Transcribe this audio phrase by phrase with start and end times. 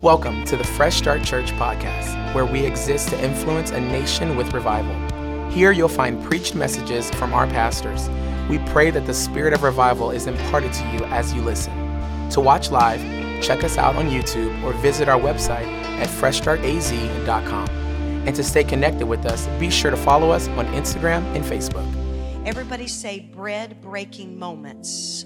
[0.00, 4.54] Welcome to the Fresh Start Church podcast, where we exist to influence a nation with
[4.54, 4.94] revival.
[5.50, 8.08] Here you'll find preached messages from our pastors.
[8.48, 11.72] We pray that the spirit of revival is imparted to you as you listen.
[12.30, 13.00] To watch live,
[13.42, 15.66] check us out on YouTube or visit our website
[15.98, 17.68] at freshstartaz.com.
[17.68, 21.92] And to stay connected with us, be sure to follow us on Instagram and Facebook.
[22.46, 25.24] Everybody say bread breaking moments.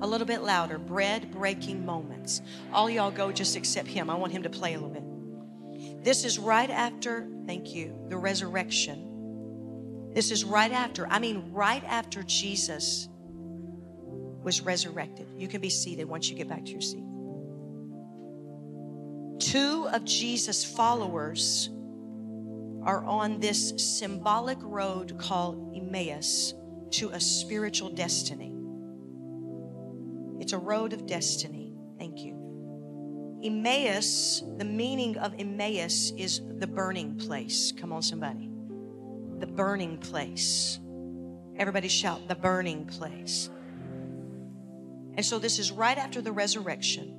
[0.00, 0.78] A little bit louder.
[0.78, 2.42] Bread breaking moments.
[2.72, 4.08] All y'all go just accept him.
[4.10, 6.04] I want him to play a little bit.
[6.04, 10.10] This is right after, thank you, the resurrection.
[10.14, 13.08] This is right after, I mean, right after Jesus
[14.42, 15.26] was resurrected.
[15.36, 17.04] You can be seated once you get back to your seat.
[19.40, 21.70] Two of Jesus' followers
[22.82, 26.54] are on this symbolic road called Emmaus
[26.92, 28.57] to a spiritual destiny.
[30.40, 31.72] It's a road of destiny.
[31.98, 32.34] Thank you.
[33.42, 37.72] Emmaus, the meaning of Emmaus is the burning place.
[37.72, 38.50] Come on, somebody.
[39.38, 40.80] The burning place.
[41.56, 43.50] Everybody shout, the burning place.
[45.14, 47.14] And so this is right after the resurrection.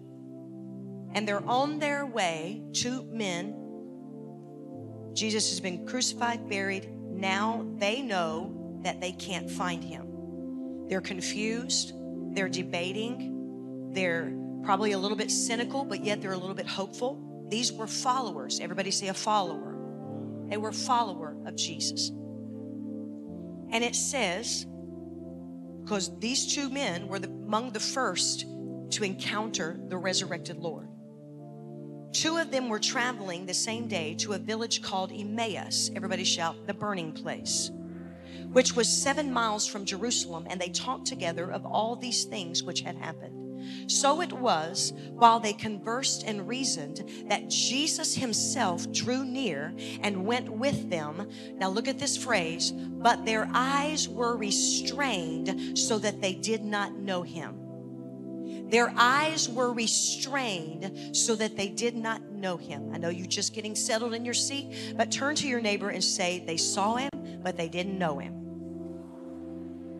[1.14, 3.56] And they're on their way, two men.
[5.14, 6.90] Jesus has been crucified, buried.
[7.10, 10.88] Now they know that they can't find him.
[10.88, 11.94] They're confused.
[12.34, 13.92] They're debating.
[13.94, 14.32] They're
[14.64, 17.48] probably a little bit cynical, but yet they're a little bit hopeful.
[17.50, 18.60] These were followers.
[18.60, 19.76] Everybody say a follower.
[20.50, 22.10] They were follower of Jesus.
[23.72, 24.66] And it says,
[25.84, 28.46] because these two men were the, among the first
[28.92, 30.88] to encounter the resurrected Lord.
[32.12, 35.92] Two of them were traveling the same day to a village called Emmaus.
[35.96, 37.72] Everybody shout, the burning place
[38.52, 42.82] which was seven miles from Jerusalem, and they talked together of all these things which
[42.82, 43.40] had happened.
[43.88, 50.50] So it was while they conversed and reasoned that Jesus himself drew near and went
[50.50, 51.30] with them.
[51.56, 56.96] Now look at this phrase, but their eyes were restrained so that they did not
[56.96, 57.60] know him.
[58.70, 62.92] Their eyes were restrained so that they did not know him.
[62.94, 66.04] I know you're just getting settled in your seat, but turn to your neighbor and
[66.04, 67.10] say, They saw him,
[67.44, 68.40] but they didn't know him.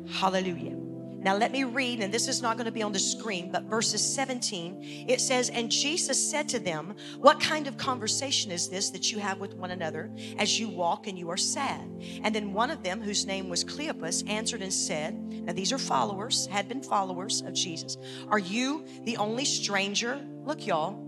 [0.08, 0.80] Hallelujah.
[1.22, 3.64] Now, let me read, and this is not going to be on the screen, but
[3.64, 8.90] verses 17, it says, And Jesus said to them, What kind of conversation is this
[8.92, 11.82] that you have with one another as you walk and you are sad?
[12.24, 15.14] And then one of them, whose name was Cleopas, answered and said,
[15.44, 17.98] Now these are followers, had been followers of Jesus.
[18.30, 20.26] Are you the only stranger?
[20.46, 21.06] Look, y'all,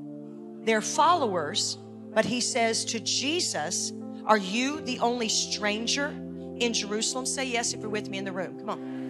[0.64, 1.78] they're followers,
[2.14, 3.94] but he says to Jesus,
[4.26, 6.14] Are you the only stranger
[6.62, 7.26] in Jerusalem?
[7.26, 8.60] Say yes if you're with me in the room.
[8.60, 9.02] Come on.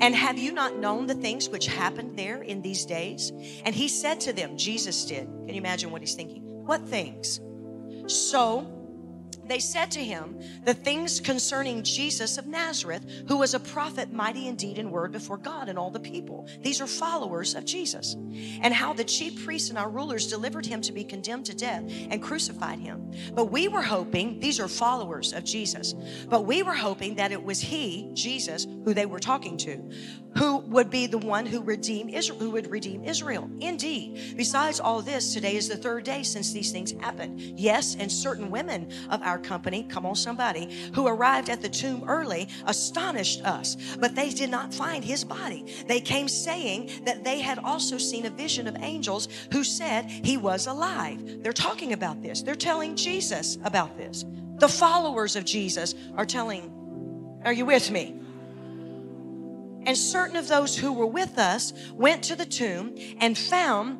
[0.00, 3.30] And have you not known the things which happened there in these days?
[3.64, 5.26] And he said to them, Jesus did.
[5.26, 6.42] Can you imagine what he's thinking?
[6.42, 7.40] What things?
[8.06, 8.66] So
[9.52, 14.48] they said to him the things concerning Jesus of Nazareth, who was a prophet, mighty
[14.48, 16.48] indeed in deed and word before God and all the people.
[16.62, 18.14] These are followers of Jesus.
[18.62, 21.82] And how the chief priests and our rulers delivered him to be condemned to death
[22.10, 23.12] and crucified him.
[23.34, 25.94] But we were hoping, these are followers of Jesus,
[26.28, 29.90] but we were hoping that it was he, Jesus, who they were talking to,
[30.38, 33.50] who would be the one who redeem Israel, who would redeem Israel.
[33.60, 37.40] Indeed, besides all this, today is the third day since these things happened.
[37.40, 42.04] Yes, and certain women of our company, come on somebody, who arrived at the tomb
[42.08, 45.64] early astonished us, but they did not find his body.
[45.86, 50.36] They came saying that they had also seen a vision of angels who said he
[50.36, 51.42] was alive.
[51.42, 52.42] They're talking about this.
[52.42, 54.24] They're telling Jesus about this.
[54.58, 58.18] The followers of Jesus are telling, are you with me?
[59.84, 63.98] And certain of those who were with us went to the tomb and found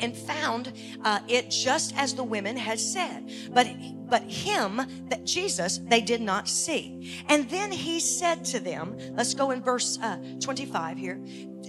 [0.00, 0.72] and found
[1.04, 3.30] uh, it just as the women had said.
[3.52, 3.68] But
[4.08, 7.22] but him that Jesus they did not see.
[7.28, 11.20] And then he said to them, let's go in verse uh, 25 here.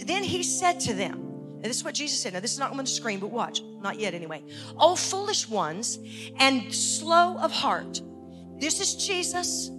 [0.06, 1.32] Then he said to them,
[1.62, 2.32] and this is what Jesus said.
[2.32, 3.62] Now, this is not on the screen, but watch.
[3.80, 4.42] Not yet, anyway.
[4.76, 6.00] Oh, foolish ones
[6.40, 8.02] and slow of heart.
[8.58, 9.70] This is Jesus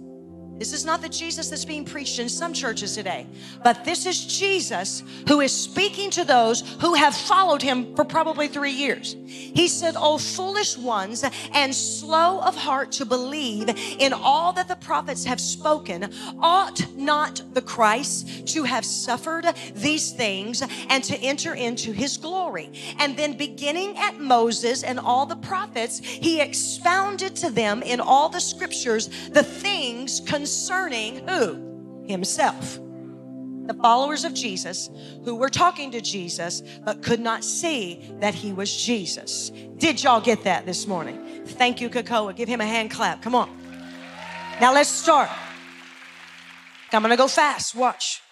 [0.58, 3.26] this is not the Jesus that's being preached in some churches today,
[3.64, 8.46] but this is Jesus who is speaking to those who have followed him for probably
[8.46, 9.16] three years.
[9.26, 13.68] He said, Oh, foolish ones and slow of heart to believe
[13.98, 20.12] in all that the prophets have spoken, ought not the Christ to have suffered these
[20.12, 22.70] things and to enter into his glory?
[23.00, 28.28] And then beginning at Moses and all the prophets, he expounded to them in all
[28.28, 30.43] the scriptures the things concerning
[31.28, 32.04] who?
[32.06, 32.80] Himself.
[33.66, 34.90] the followers of Jesus
[35.24, 39.50] who were talking to Jesus but could not see that he was Jesus.
[39.78, 41.42] Did y'all get that this morning?
[41.46, 42.36] Thank you, Kakoa.
[42.36, 43.22] Give him a hand clap.
[43.22, 43.48] Come on.
[44.60, 45.30] Now let's start.
[46.92, 47.74] I'm going to go fast.
[47.74, 48.22] Watch.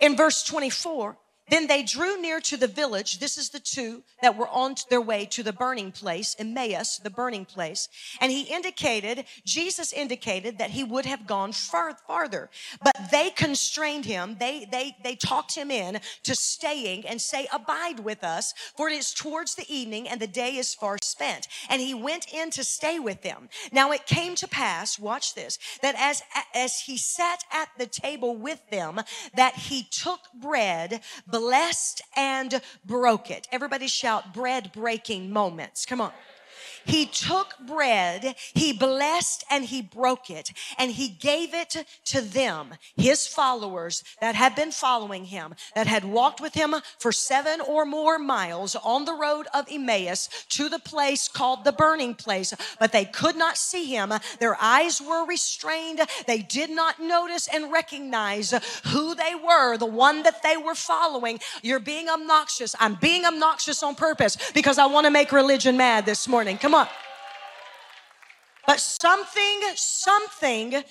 [0.00, 1.16] In verse 24,
[1.48, 3.18] then they drew near to the village.
[3.18, 7.10] This is the two that were on their way to the burning place, Emmaus, the
[7.10, 7.88] burning place.
[8.20, 12.48] And he indicated, Jesus indicated that he would have gone far, farther,
[12.82, 14.36] but they constrained him.
[14.38, 18.94] They, they, they talked him in to staying and say, abide with us for it
[18.94, 21.48] is towards the evening and the day is far spent.
[21.68, 23.48] And he went in to stay with them.
[23.72, 26.22] Now it came to pass, watch this, that as,
[26.54, 29.00] as he sat at the table with them,
[29.34, 31.00] that he took bread,
[31.32, 33.48] blessed and broke it.
[33.50, 35.84] Everybody shout bread breaking moments.
[35.84, 36.12] Come on.
[36.84, 42.74] He took bread, he blessed and he broke it, and he gave it to them,
[42.96, 47.84] his followers that had been following him, that had walked with him for seven or
[47.84, 52.92] more miles on the road of Emmaus to the place called the burning place, but
[52.92, 54.12] they could not see him.
[54.40, 56.00] Their eyes were restrained.
[56.26, 58.52] They did not notice and recognize
[58.86, 61.40] who they were, the one that they were following.
[61.62, 62.74] You're being obnoxious.
[62.78, 66.58] I'm being obnoxious on purpose because I want to make religion mad this morning.
[66.58, 67.11] Come Come on.
[68.66, 70.84] But something, something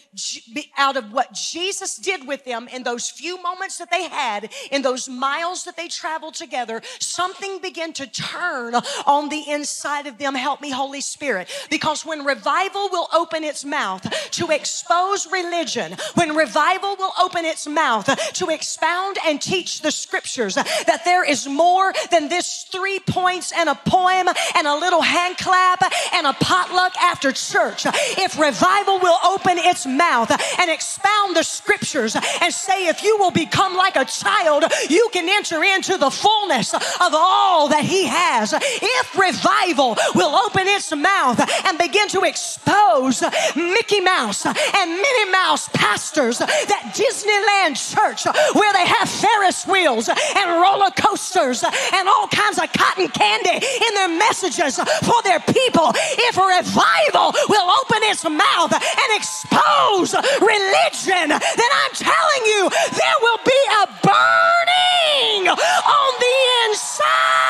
[0.78, 4.82] out of what Jesus did with them in those few moments that they had, in
[4.82, 8.76] those miles that they traveled together, something began to turn
[9.06, 10.36] on the inside of them.
[10.36, 11.50] Help me, Holy Spirit.
[11.70, 14.02] Because when revival will open its mouth
[14.32, 20.56] to expose religion, when revival will open its mouth to expound and teach the scriptures,
[20.56, 25.38] that there is more than this three points and a poem and a little hand
[25.38, 25.82] clap
[26.14, 27.86] and a potluck after church church,
[28.18, 33.32] if revival will open its mouth and expound the scriptures and say, if you will
[33.32, 38.54] become like a child, you can enter into the fullness of all that He has.
[38.54, 43.22] If revival will open its mouth and begin to expose
[43.56, 48.26] Mickey Mouse and Minnie Mouse pastors, that Disneyland church
[48.56, 53.94] where they have Ferris wheels and roller coasters and all kinds of cotton candy in
[53.94, 61.72] their messages for their people, if revival will open its mouth and expose religion, then
[61.84, 66.36] I'm telling you, there will be a burning on the
[66.70, 67.42] inside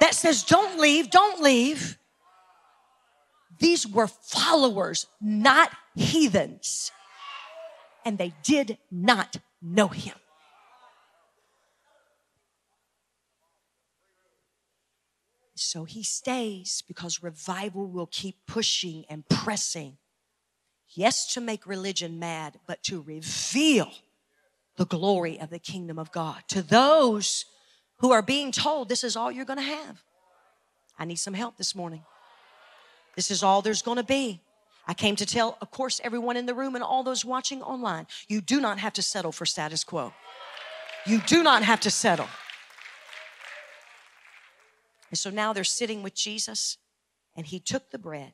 [0.00, 1.96] that says, Don't leave, don't leave.
[3.58, 6.92] These were followers, not heathens.
[8.04, 10.14] And they did not know him.
[15.56, 19.96] So he stays because revival will keep pushing and pressing.
[20.90, 23.90] Yes, to make religion mad, but to reveal
[24.76, 27.46] the glory of the kingdom of God to those
[27.98, 30.02] who are being told this is all you're going to have.
[30.98, 32.02] I need some help this morning.
[33.14, 34.42] This is all there's going to be.
[34.86, 38.06] I came to tell, of course, everyone in the room and all those watching online,
[38.28, 40.12] you do not have to settle for status quo.
[41.06, 42.28] You do not have to settle.
[45.10, 46.78] And so now they're sitting with Jesus,
[47.36, 48.32] and he took the bread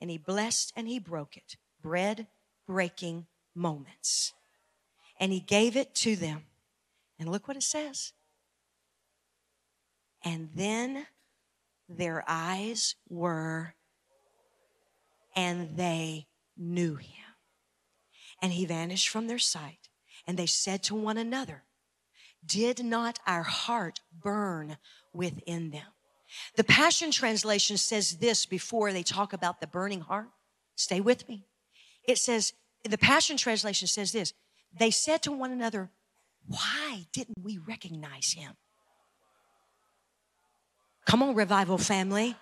[0.00, 1.56] and he blessed and he broke it.
[1.82, 2.28] Bread
[2.66, 4.32] breaking moments.
[5.18, 6.44] And he gave it to them.
[7.18, 8.12] And look what it says.
[10.22, 11.06] And then
[11.88, 13.74] their eyes were,
[15.34, 16.26] and they
[16.56, 17.10] knew him.
[18.42, 19.88] And he vanished from their sight.
[20.26, 21.62] And they said to one another,
[22.44, 24.76] Did not our heart burn
[25.14, 25.86] within them?
[26.56, 30.28] The Passion Translation says this before they talk about the burning heart.
[30.76, 31.46] Stay with me.
[32.04, 32.52] It says,
[32.84, 34.32] the Passion Translation says this
[34.78, 35.90] they said to one another,
[36.46, 38.54] Why didn't we recognize him?
[41.06, 42.36] Come on, revival family.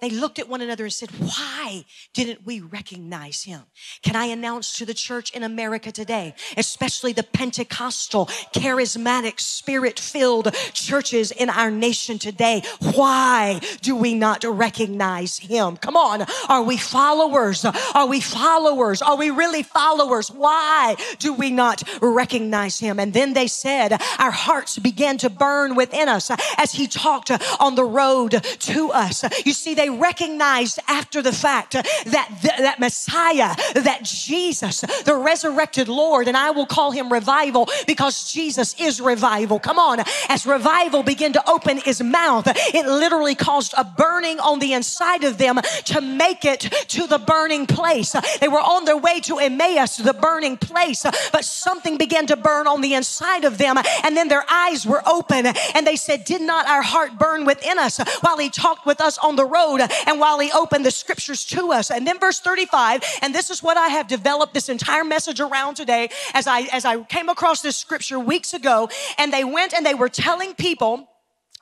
[0.00, 3.62] They looked at one another and said, Why didn't we recognize him?
[4.02, 10.54] Can I announce to the church in America today, especially the Pentecostal, charismatic, spirit filled
[10.72, 12.62] churches in our nation today,
[12.94, 15.76] why do we not recognize him?
[15.76, 16.26] Come on.
[16.48, 17.64] Are we followers?
[17.64, 19.02] Are we followers?
[19.02, 20.30] Are we really followers?
[20.30, 23.00] Why do we not recognize him?
[23.00, 27.74] And then they said, Our hearts began to burn within us as he talked on
[27.74, 29.24] the road to us.
[29.44, 32.28] You see, they they recognized after the fact that,
[32.58, 38.74] that Messiah, that Jesus, the resurrected Lord, and I will call him revival because Jesus
[38.78, 39.58] is revival.
[39.58, 40.00] Come on.
[40.28, 45.24] As revival began to open his mouth, it literally caused a burning on the inside
[45.24, 48.14] of them to make it to the burning place.
[48.40, 52.66] They were on their way to Emmaus, the burning place, but something began to burn
[52.66, 56.42] on the inside of them, and then their eyes were open, and they said, Did
[56.42, 60.20] not our heart burn within us while he talked with us on the road and
[60.20, 61.90] while he opened the scriptures to us?
[61.90, 65.74] And then verse 35, and this is what I have developed this entire message around
[65.74, 69.84] today as I as I came across this scripture weeks ago, and they went and
[69.84, 71.08] they were telling people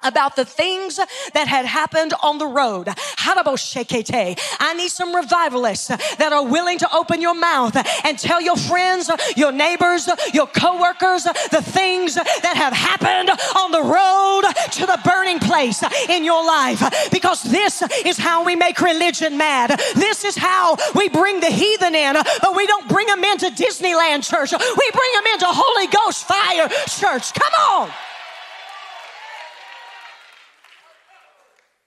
[0.07, 0.97] about the things
[1.35, 2.89] that had happened on the road.
[3.19, 9.11] I need some revivalists that are willing to open your mouth and tell your friends,
[9.37, 15.39] your neighbors, your coworkers the things that have happened on the road to the burning
[15.39, 17.11] place in your life.
[17.11, 19.79] Because this is how we make religion mad.
[19.95, 24.29] This is how we bring the heathen in, but we don't bring them into Disneyland
[24.29, 24.53] church.
[24.53, 27.33] We bring them into Holy Ghost fire church.
[27.35, 27.91] Come on.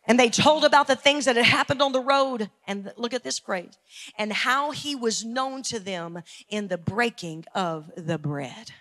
[0.09, 2.49] And they told about the things that had happened on the road.
[2.67, 3.77] And look at this phrase.
[4.17, 8.71] And how he was known to them in the breaking of the bread.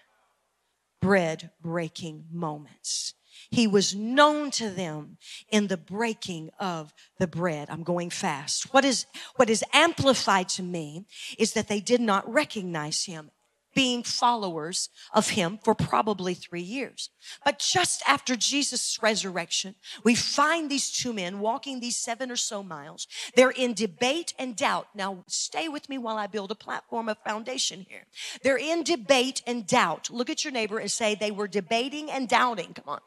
[1.02, 3.12] Bread breaking moments.
[3.50, 5.18] He was known to them
[5.50, 7.68] in the breaking of the bread.
[7.70, 8.72] I'm going fast.
[8.72, 9.04] What is,
[9.36, 11.04] what is amplified to me
[11.38, 13.30] is that they did not recognize him
[13.78, 17.10] being followers of him for probably three years.
[17.44, 22.64] But just after Jesus' resurrection, we find these two men walking these seven or so
[22.64, 23.06] miles.
[23.36, 24.88] They're in debate and doubt.
[24.96, 28.06] Now, stay with me while I build a platform of foundation here.
[28.42, 30.10] They're in debate and doubt.
[30.10, 32.74] Look at your neighbor and say, they were debating and doubting.
[32.74, 33.00] Come on.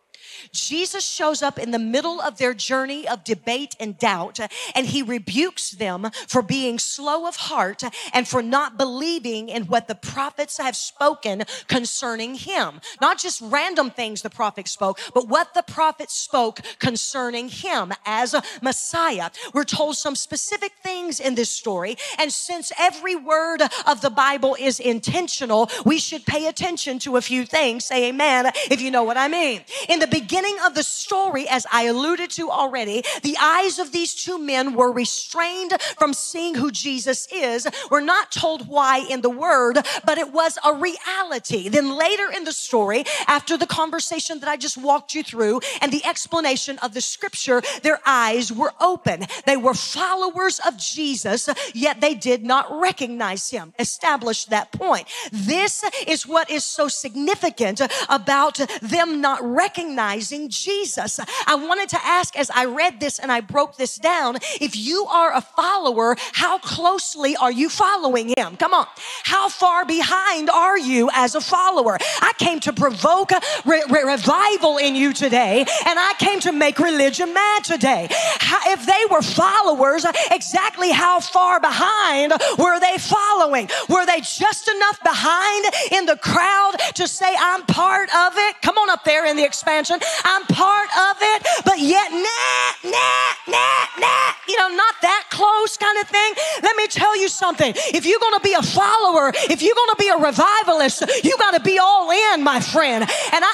[0.51, 4.39] Jesus shows up in the middle of their journey of debate and doubt,
[4.75, 9.87] and he rebukes them for being slow of heart and for not believing in what
[9.87, 12.81] the prophets have spoken concerning him.
[12.99, 18.33] Not just random things the prophet spoke, but what the prophet spoke concerning him as
[18.33, 19.29] a Messiah.
[19.53, 24.57] We're told some specific things in this story, and since every word of the Bible
[24.59, 27.85] is intentional, we should pay attention to a few things.
[27.85, 29.61] Say amen if you know what I mean.
[29.87, 34.15] In the beginning of the story, as I alluded to already, the eyes of these
[34.15, 37.67] two men were restrained from seeing who Jesus is.
[37.91, 41.69] We're not told why in the word, but it was a reality.
[41.69, 45.91] Then later in the story, after the conversation that I just walked you through and
[45.91, 49.25] the explanation of the scripture, their eyes were open.
[49.45, 53.73] They were followers of Jesus, yet they did not recognize him.
[53.77, 55.07] Establish that point.
[55.31, 61.19] This is what is so significant about them not recognizing recognizing Jesus.
[61.47, 65.05] I wanted to ask as I read this and I broke this down, if you
[65.07, 68.55] are a follower, how closely are you following him?
[68.55, 68.87] Come on.
[69.23, 71.97] How far behind are you as a follower?
[72.21, 73.31] I came to provoke
[73.65, 78.07] re- re- revival in you today and I came to make religion mad today.
[78.39, 83.69] How, if they were followers, exactly how far behind were they following?
[83.89, 88.61] Were they just enough behind in the crowd to say, I'm part of it?
[88.61, 93.31] Come on up there in the expansion I'm part of it, but yet, nah, nah,
[93.47, 96.33] nah, nah, you know, not that close kind of thing.
[96.61, 97.73] Let me tell you something.
[97.75, 101.35] If you're going to be a follower, if you're going to be a revivalist, you
[101.37, 103.03] got to be all in, my friend.
[103.03, 103.53] And I,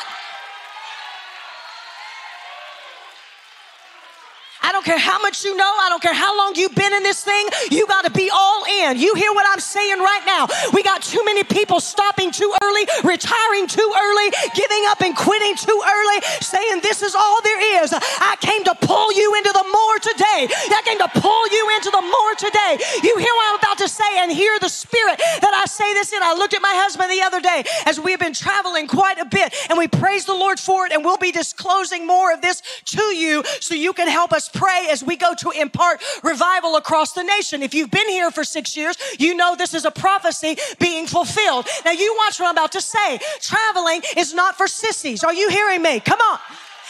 [4.68, 5.74] I don't care how much you know.
[5.80, 7.48] I don't care how long you've been in this thing.
[7.72, 9.00] You got to be all in.
[9.00, 10.48] You hear what I'm saying right now?
[10.74, 14.28] We got too many people stopping too early, retiring too early,
[14.60, 17.96] giving up and quitting too early, saying this is all there is.
[17.96, 20.52] I came to pull you into the more today.
[20.52, 22.76] I came to pull you into the more today.
[23.08, 26.12] You hear what I'm about to say and hear the spirit that I say this
[26.12, 26.20] in.
[26.22, 29.26] I looked at my husband the other day as we have been traveling quite a
[29.26, 32.62] bit and we praise the Lord for it and we'll be disclosing more of this
[32.92, 37.14] to you so you can help us pray as we go to impart revival across
[37.14, 37.62] the nation.
[37.62, 41.68] If you've been here for six years, you know this is a prophecy being fulfilled.
[41.86, 43.20] Now, you watch what I'm about to say.
[43.40, 45.24] Traveling is not for sissies.
[45.24, 46.00] Are you hearing me?
[46.00, 46.40] Come on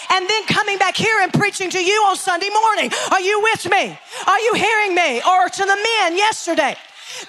[0.10, 2.92] and then coming back here and preaching to you on Sunday morning.
[3.12, 3.98] Are you with me?
[4.26, 5.22] Are you hearing me?
[5.28, 6.76] Or to the men yesterday?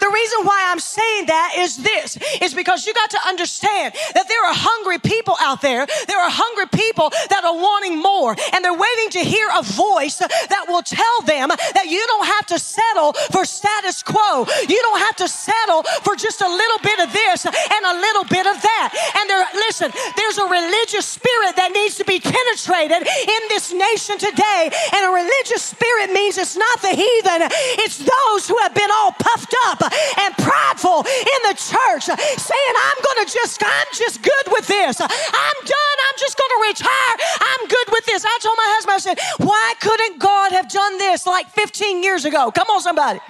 [0.01, 4.29] The reason why I'm saying that is this is because you got to understand that
[4.29, 5.87] there are hungry people out there.
[5.87, 10.19] There are hungry people that are wanting more and they're waiting to hear a voice
[10.19, 14.45] that will tell them that you don't have to settle for status quo.
[14.69, 18.25] You don't have to settle for just a little bit of this and a little
[18.29, 18.89] bit of that.
[18.93, 24.19] And there, listen, there's a religious spirit that needs to be penetrated in this nation
[24.19, 24.71] today.
[24.93, 27.49] And a religious spirit means it's not the heathen,
[27.81, 32.99] it's those who have been all puffed up and prideful in the church, saying, I'm
[33.03, 35.01] going to just, I'm just good with this.
[35.01, 35.99] I'm done.
[36.09, 37.15] I'm just going to retire.
[37.41, 38.25] I'm good with this.
[38.25, 42.25] I told my husband, I said, why couldn't God have done this like 15 years
[42.25, 42.51] ago?
[42.51, 43.21] Come on, somebody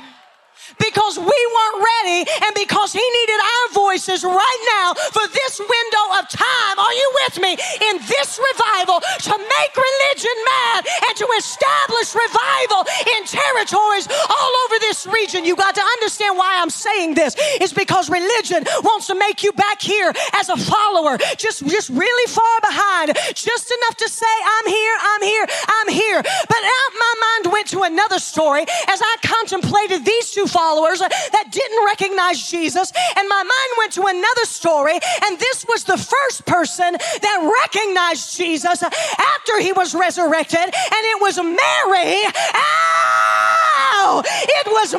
[0.78, 6.04] because we weren't ready and because He needed our voices right now for this window
[6.18, 6.76] of time.
[6.78, 7.52] Are you with me?
[7.90, 12.86] In this revival to make religion mad and to establish revival
[13.18, 15.44] in territories all over this region.
[15.44, 19.52] You got to understand why I'm saying this is because religion wants to make you
[19.52, 24.68] back here as a follower, just, just really far behind, just enough to say, I'm
[24.68, 26.22] here, I'm here, I'm here.
[26.22, 31.08] But out my mind went to another story as I contemplated these two followers Uh,
[31.08, 32.92] that didn't recognize Jesus.
[33.16, 38.36] And my mind went to another story, and this was the first person that recognized
[38.36, 42.22] Jesus after he was resurrected, and it was Mary.
[42.54, 44.22] Ow!
[44.24, 44.92] It was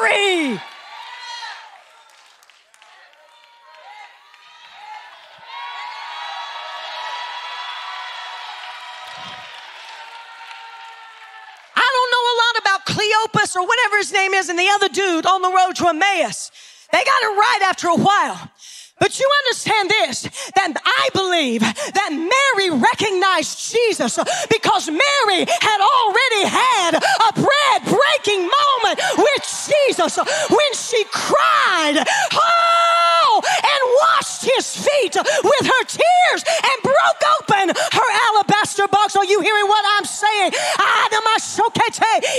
[0.00, 0.73] Mary.
[12.86, 16.50] Cleopas or whatever his name is and the other dude on the road to Emmaus.
[16.92, 18.50] They got it right after a while.
[19.00, 20.22] But you understand this,
[20.54, 28.42] that I believe that Mary recognized Jesus because Mary had already had a bread breaking
[28.46, 33.03] moment with Jesus when she cried, oh,
[33.44, 39.16] and washed his feet with her tears and broke open her alabaster box.
[39.16, 40.52] Are you hearing what I'm saying?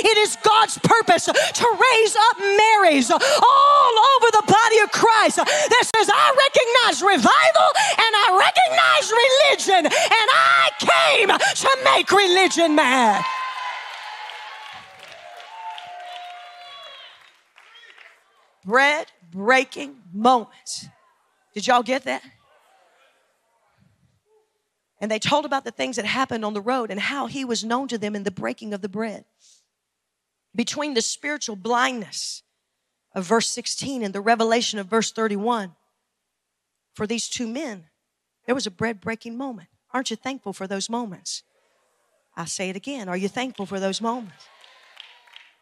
[0.07, 5.83] It is God's purpose to raise up Marys all over the body of Christ that
[5.95, 13.23] says, I recognize revival and I recognize religion, and I came to make religion mad.
[18.65, 20.87] Bread breaking moments.
[21.55, 22.21] Did y'all get that?
[24.99, 27.63] And they told about the things that happened on the road and how he was
[27.63, 29.25] known to them in the breaking of the bread.
[30.53, 32.43] Between the spiritual blindness
[33.13, 35.75] of verse 16 and the revelation of verse 31,
[36.93, 37.85] for these two men,
[38.45, 39.69] there was a bread breaking moment.
[39.93, 41.43] Aren't you thankful for those moments?
[42.35, 43.07] I say it again.
[43.07, 44.47] Are you thankful for those moments?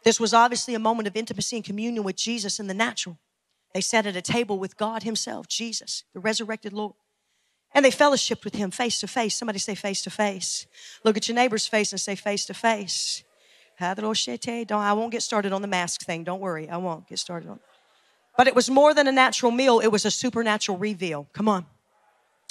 [0.04, 3.18] This was obviously a moment of intimacy and communion with Jesus in the natural.
[3.74, 6.94] They sat at a table with God Himself, Jesus, the resurrected Lord.
[7.74, 9.36] And they fellowshiped with Him face to face.
[9.36, 10.66] Somebody say face to face.
[11.04, 13.24] Look at your neighbor's face and say face to face.
[13.80, 16.22] Don't, I won't get started on the mask thing.
[16.22, 16.68] Don't worry.
[16.68, 17.62] I won't get started on it.
[18.36, 21.28] But it was more than a natural meal, it was a supernatural reveal.
[21.32, 21.66] Come on.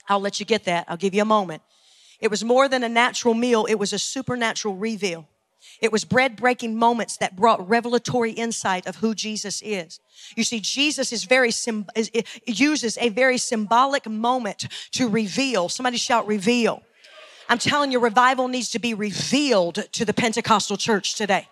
[0.10, 0.86] I'll let you get that.
[0.90, 1.62] I'll give you a moment.
[2.20, 5.28] It was more than a natural meal, it was a supernatural reveal.
[5.82, 10.00] It was bread breaking moments that brought revelatory insight of who Jesus is.
[10.36, 12.12] You see, Jesus is very sim- is,
[12.46, 15.70] uses a very symbolic moment to reveal.
[15.70, 16.84] Somebody shout reveal.
[17.50, 21.48] I'm telling you, revival needs to be revealed to the Pentecostal church today.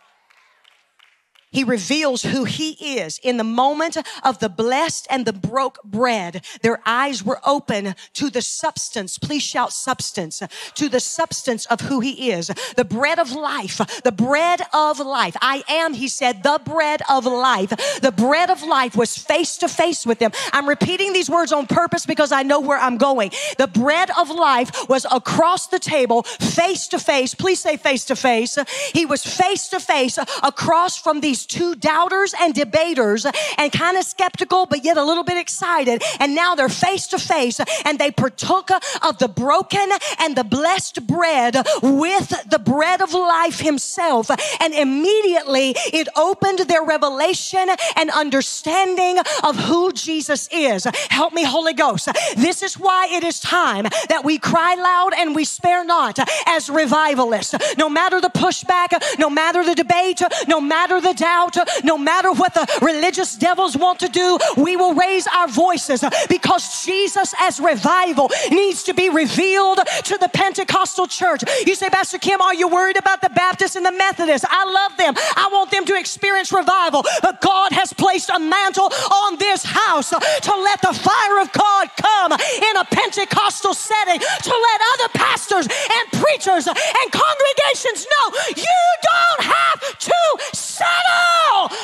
[1.51, 3.19] He reveals who he is.
[3.23, 8.29] In the moment of the blessed and the broke bread, their eyes were open to
[8.29, 9.17] the substance.
[9.17, 10.41] Please shout substance.
[10.75, 12.47] To the substance of who he is.
[12.77, 13.81] The bread of life.
[14.03, 15.35] The bread of life.
[15.41, 17.71] I am, he said, the bread of life.
[18.01, 20.31] The bread of life was face to face with them.
[20.53, 23.31] I'm repeating these words on purpose because I know where I'm going.
[23.57, 27.35] The bread of life was across the table, face to face.
[27.35, 28.57] Please say face to face.
[28.93, 33.25] He was face to face across from these these two doubters and debaters
[33.57, 36.01] and kind of skeptical, but yet a little bit excited.
[36.19, 38.69] And now they're face to face and they partook
[39.01, 44.29] of the broken and the blessed bread with the bread of life himself.
[44.61, 50.85] And immediately it opened their revelation and understanding of who Jesus is.
[51.09, 52.09] Help me, Holy Ghost.
[52.35, 56.69] This is why it is time that we cry loud and we spare not as
[56.69, 57.55] revivalists.
[57.77, 62.31] No matter the pushback, no matter the debate, no matter the doubt, out, no matter
[62.31, 67.59] what the religious devils want to do, we will raise our voices because Jesus as
[67.59, 71.41] revival needs to be revealed to the Pentecostal church.
[71.65, 74.45] You say, Pastor Kim, are you worried about the Baptists and the Methodists?
[74.49, 75.13] I love them.
[75.37, 77.03] I want them to experience revival.
[77.21, 78.91] But God has placed a mantle
[79.25, 84.53] on this house to let the fire of God come in a Pentecostal setting, to
[84.67, 90.19] let other pastors and preachers and congregations know you don't have to
[90.53, 91.20] settle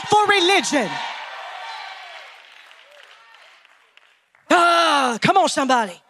[0.09, 0.89] for religion.
[4.49, 6.01] Ah, come on, somebody.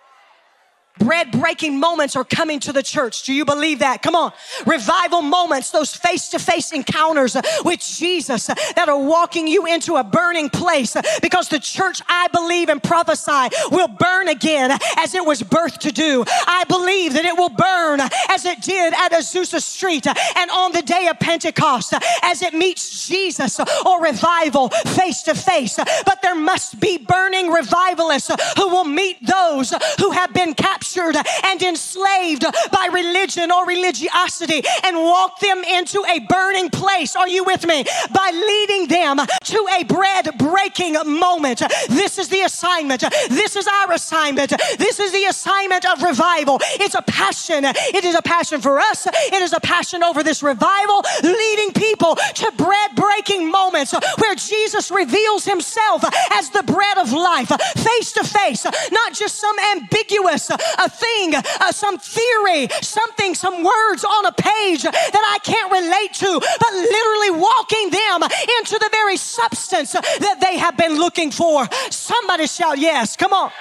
[1.00, 3.24] Bread breaking moments are coming to the church.
[3.24, 4.02] Do you believe that?
[4.02, 4.32] Come on.
[4.66, 10.04] Revival moments, those face to face encounters with Jesus that are walking you into a
[10.04, 15.42] burning place because the church, I believe and prophesy, will burn again as it was
[15.42, 16.24] birthed to do.
[16.48, 20.82] I believe that it will burn as it did at Azusa Street and on the
[20.82, 25.78] day of Pentecost as it meets Jesus or revival face to face.
[25.78, 31.17] But there must be burning revivalists who will meet those who have been captured captured
[31.45, 37.15] and enslaved by religion or religiosity and walk them into a burning place.
[37.15, 37.84] Are you with me?
[38.12, 41.62] By leading them to a bread breaking moment.
[41.89, 43.04] This is the assignment.
[43.30, 44.54] This is our assignment.
[44.78, 46.60] This is the assignment of revival.
[46.80, 47.65] It's a passion.
[47.65, 49.08] It is a passion for us.
[49.08, 54.91] It is a passion over this revival, leading people to bread breaking moments where Jesus
[54.91, 60.90] reveals himself as the bread of life, face to face, not just some ambiguous a
[60.90, 66.40] thing, uh, some theory, something, some words on a page that I can't relate to,
[66.40, 68.24] but literally walking them
[68.60, 71.68] into the very substance that they have been looking for.
[71.90, 73.16] Somebody shout yes.
[73.16, 73.52] Come on.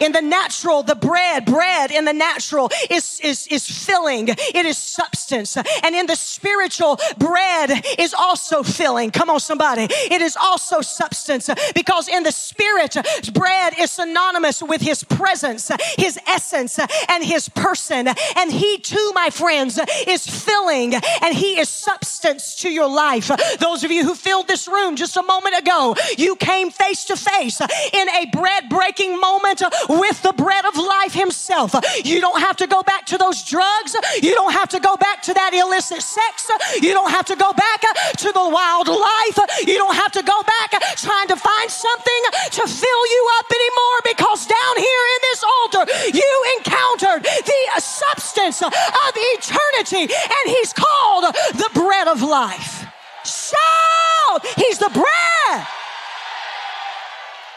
[0.00, 4.28] In the natural, the bread, bread in the natural is, is, is filling.
[4.28, 5.56] It is substance.
[5.56, 9.10] And in the spiritual, bread is also filling.
[9.10, 9.86] Come on, somebody.
[9.90, 12.96] It is also substance because in the spirit,
[13.32, 16.78] bread is synonymous with his presence, his essence,
[17.08, 18.08] and his person.
[18.36, 23.30] And he too, my friends, is filling and he is substance to your life.
[23.58, 27.16] Those of you who filled this room just a moment ago, you came face to
[27.16, 31.74] face in a bread breaking moment with the bread of life himself.
[32.04, 33.96] You don't have to go back to those drugs.
[34.22, 36.50] You don't have to go back to that illicit sex.
[36.80, 37.80] You don't have to go back
[38.18, 39.38] to the wild life.
[39.66, 42.22] You don't have to go back trying to find something
[42.52, 48.62] to fill you up anymore because down here in this altar, you encountered the substance
[48.62, 52.86] of eternity and he's called the bread of life.
[53.24, 54.46] Shout!
[54.56, 55.66] He's the bread.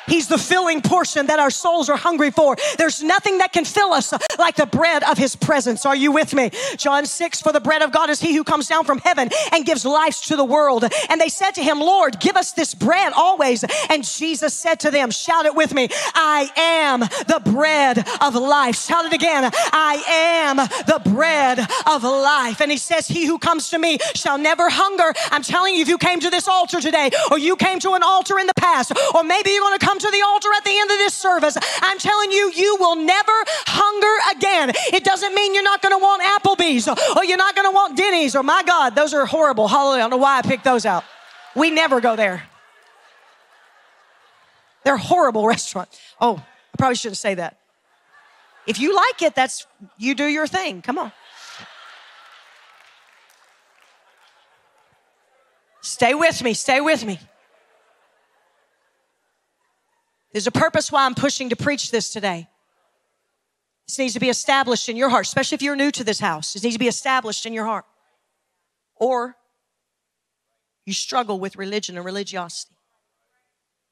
[0.09, 2.55] He's the filling portion that our souls are hungry for.
[2.77, 5.85] There's nothing that can fill us like the bread of his presence.
[5.85, 6.51] Are you with me?
[6.77, 9.65] John 6, for the bread of God is he who comes down from heaven and
[9.65, 10.85] gives life to the world.
[11.09, 13.63] And they said to him, Lord, give us this bread always.
[13.89, 18.75] And Jesus said to them, shout it with me, I am the bread of life.
[18.75, 19.49] Shout it again.
[19.53, 22.61] I am the bread of life.
[22.61, 25.13] And he says, he who comes to me shall never hunger.
[25.31, 28.03] I'm telling you, if you came to this altar today, or you came to an
[28.03, 30.77] altar in the past, or maybe you're going to come to the altar at the
[30.77, 33.31] end of this service, I'm telling you, you will never
[33.67, 34.71] hunger again.
[34.93, 37.97] It doesn't mean you're not going to want Applebee's or you're not going to want
[37.97, 39.67] Denny's or my God, those are horrible.
[39.67, 39.99] Hallelujah.
[39.99, 41.03] I don't know why I picked those out.
[41.55, 42.43] We never go there.
[44.83, 45.99] They're horrible restaurants.
[46.19, 47.57] Oh, I probably shouldn't say that.
[48.65, 50.81] If you like it, that's you do your thing.
[50.81, 51.11] Come on.
[55.81, 56.53] Stay with me.
[56.53, 57.19] Stay with me.
[60.31, 62.47] There's a purpose why I'm pushing to preach this today.
[63.87, 66.55] This needs to be established in your heart, especially if you're new to this house.
[66.55, 67.85] It needs to be established in your heart.
[68.95, 69.35] Or
[70.85, 72.75] you struggle with religion and religiosity.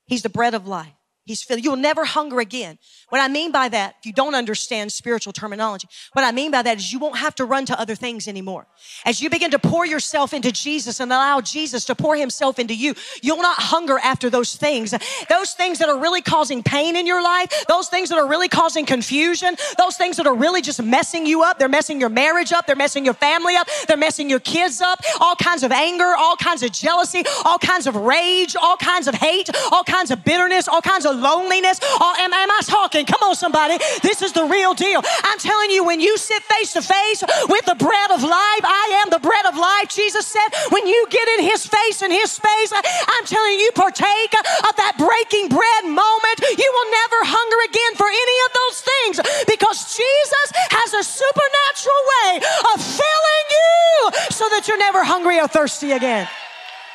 [0.05, 0.96] He's the bread of life.
[1.27, 1.63] He's filling.
[1.63, 2.77] You'll never hunger again.
[3.09, 6.61] What I mean by that, if you don't understand spiritual terminology, what I mean by
[6.61, 8.65] that is you won't have to run to other things anymore.
[9.05, 12.73] As you begin to pour yourself into Jesus and allow Jesus to pour himself into
[12.73, 14.93] you, you'll not hunger after those things.
[15.29, 18.47] Those things that are really causing pain in your life, those things that are really
[18.47, 21.59] causing confusion, those things that are really just messing you up.
[21.59, 22.67] They're messing your marriage up.
[22.67, 23.67] They're messing your family up.
[23.87, 25.01] They're messing your kids up.
[25.19, 29.15] All kinds of anger, all kinds of jealousy, all kinds of rage, all kinds of
[29.15, 31.79] hate, all kinds of bitterness, all kinds of loneliness?
[31.99, 33.05] Or am, am I talking?
[33.05, 33.77] Come on, somebody.
[34.01, 35.01] This is the real deal.
[35.23, 39.03] I'm telling you, when you sit face to face with the bread of life, I
[39.03, 39.89] am the bread of life.
[39.89, 44.33] Jesus said, when you get in his face and his space, I'm telling you, partake
[44.63, 46.37] of that breaking bread moment.
[46.41, 49.15] You will never hunger again for any of those things
[49.47, 52.31] because Jesus has a supernatural way
[52.73, 53.87] of filling you
[54.29, 56.27] so that you're never hungry or thirsty again.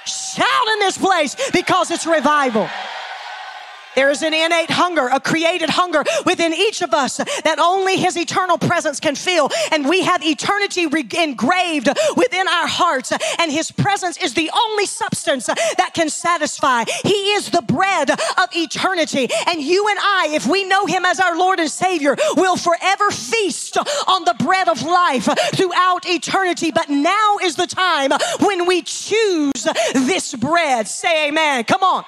[0.05, 2.69] Shout in this place because it's revival.
[3.95, 8.17] There is an innate hunger, a created hunger within each of us that only His
[8.17, 9.51] eternal presence can fill.
[9.71, 13.13] And we have eternity re- engraved within our hearts.
[13.39, 16.85] And His presence is the only substance that can satisfy.
[17.05, 19.29] He is the bread of eternity.
[19.47, 23.11] And you and I, if we know Him as our Lord and Savior, will forever
[23.11, 23.77] feast
[24.07, 26.71] on the bread of life throughout eternity.
[26.71, 30.89] But now is the time when we choose this bread.
[30.89, 31.65] Say amen.
[31.65, 32.05] Come on.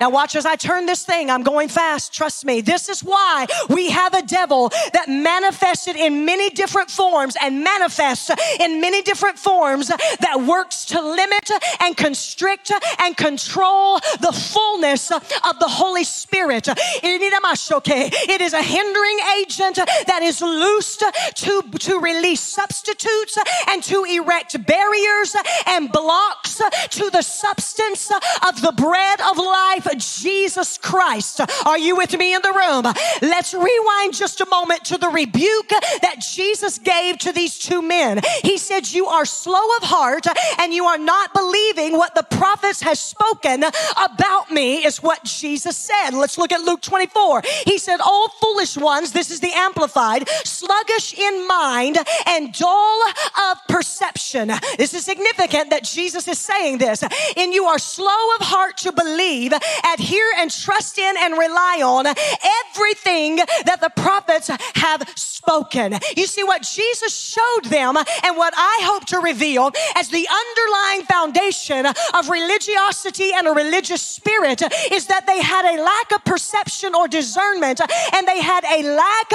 [0.00, 1.30] Now, watch as I turn this thing.
[1.30, 2.12] I'm going fast.
[2.12, 2.60] Trust me.
[2.60, 8.30] This is why we have a devil that manifested in many different forms and manifests
[8.60, 15.58] in many different forms that works to limit and constrict and control the fullness of
[15.58, 16.68] the Holy Spirit.
[16.68, 21.02] It is a hindering agent that is loosed
[21.36, 23.36] to, to release substitutes
[23.68, 25.34] and to erect barriers
[25.66, 28.10] and blocks to the substance
[28.46, 31.40] of the bread of life Jesus Christ.
[31.64, 32.84] Are you with me in the room?
[33.22, 38.20] Let's rewind just a moment to the rebuke that Jesus gave to these two men.
[38.42, 40.26] He said, You are slow of heart
[40.58, 43.64] and you are not believing what the prophets has spoken
[43.96, 46.10] about me, is what Jesus said.
[46.10, 47.42] Let's look at Luke 24.
[47.64, 53.02] He said, All foolish ones, this is the amplified, sluggish in mind and dull
[53.50, 54.52] of perception.
[54.76, 57.02] This is significant that Jesus is saying this.
[57.36, 59.52] And you are slow of heart to believe,
[59.84, 65.94] adhere and trust in and rely on everything that the prophets have spoken.
[66.16, 71.02] You see what Jesus showed them and what I hope to reveal as the underlying
[71.06, 74.62] foundation of religiosity and a religious spirit
[74.92, 77.80] is that they had a lack of perception or discernment
[78.14, 79.32] and they had a lack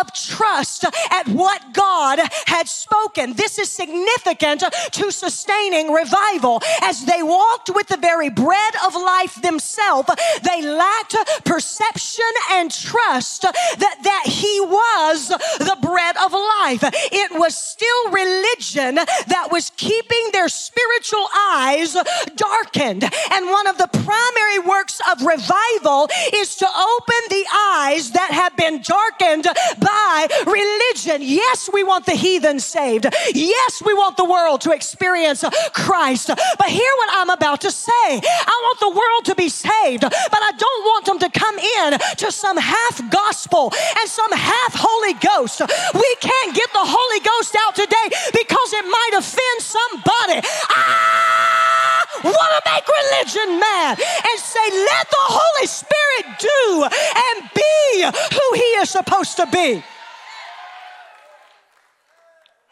[0.00, 3.34] of trust at what God had spoken.
[3.34, 9.40] This is significant to sustaining revival as they walked with the very bread of life
[9.40, 9.83] themselves
[10.42, 16.82] they lacked perception and trust that, that he was the bread of life.
[17.12, 21.96] It was still religion that was keeping their spiritual eyes
[22.36, 23.04] darkened.
[23.32, 28.56] And one of the primary works of revival is to open the eyes that have
[28.56, 29.44] been darkened
[29.78, 31.22] by religion.
[31.22, 33.06] Yes, we want the heathen saved.
[33.34, 36.28] Yes, we want the world to experience Christ.
[36.28, 37.90] But hear what I'm about to say.
[37.92, 41.98] I want the world to be saved, but I don't want them to come in
[42.18, 45.60] to some half gospel and some half Holy Ghost.
[45.94, 50.40] We can't get the Holy Ghost out today because it might offend somebody.
[50.70, 57.50] Ah, I want to make religion mad and say, let the Holy Spirit do and
[57.54, 57.74] be
[58.36, 59.82] who He is supposed to be.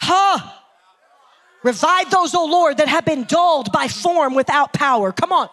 [0.00, 0.38] Huh?
[1.62, 5.12] Revive those, O oh Lord, that have been dulled by form without power.
[5.12, 5.48] Come on.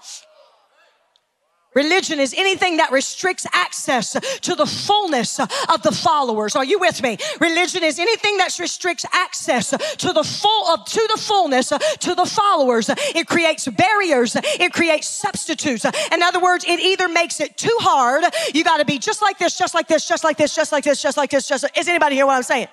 [1.76, 6.56] Religion is anything that restricts access to the fullness of the followers.
[6.56, 7.18] Are you with me?
[7.40, 12.90] Religion is anything that restricts access to the full to the fullness to the followers.
[13.16, 14.36] It creates barriers.
[14.36, 15.86] It creates substitutes.
[16.12, 18.24] In other words, it either makes it too hard.
[18.54, 20.84] You got to be just like this, just like this, just like this, just like
[20.84, 21.48] this, just like this.
[21.48, 22.68] Just is anybody hear what I'm saying?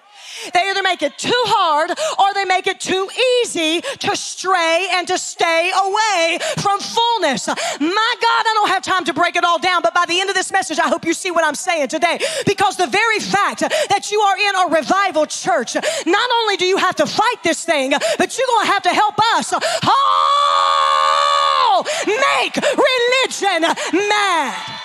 [0.53, 3.09] They either make it too hard or they make it too
[3.43, 7.49] easy to stray and to stay away from fullness.
[7.49, 10.31] My God, I don't have time to break it all down, but by the end
[10.31, 12.19] of this message, I hope you see what I'm saying today.
[12.47, 16.77] Because the very fact that you are in a revival church, not only do you
[16.77, 19.53] have to fight this thing, but you're going to have to help us.
[19.85, 23.63] Oh, make religion
[24.09, 24.76] mad.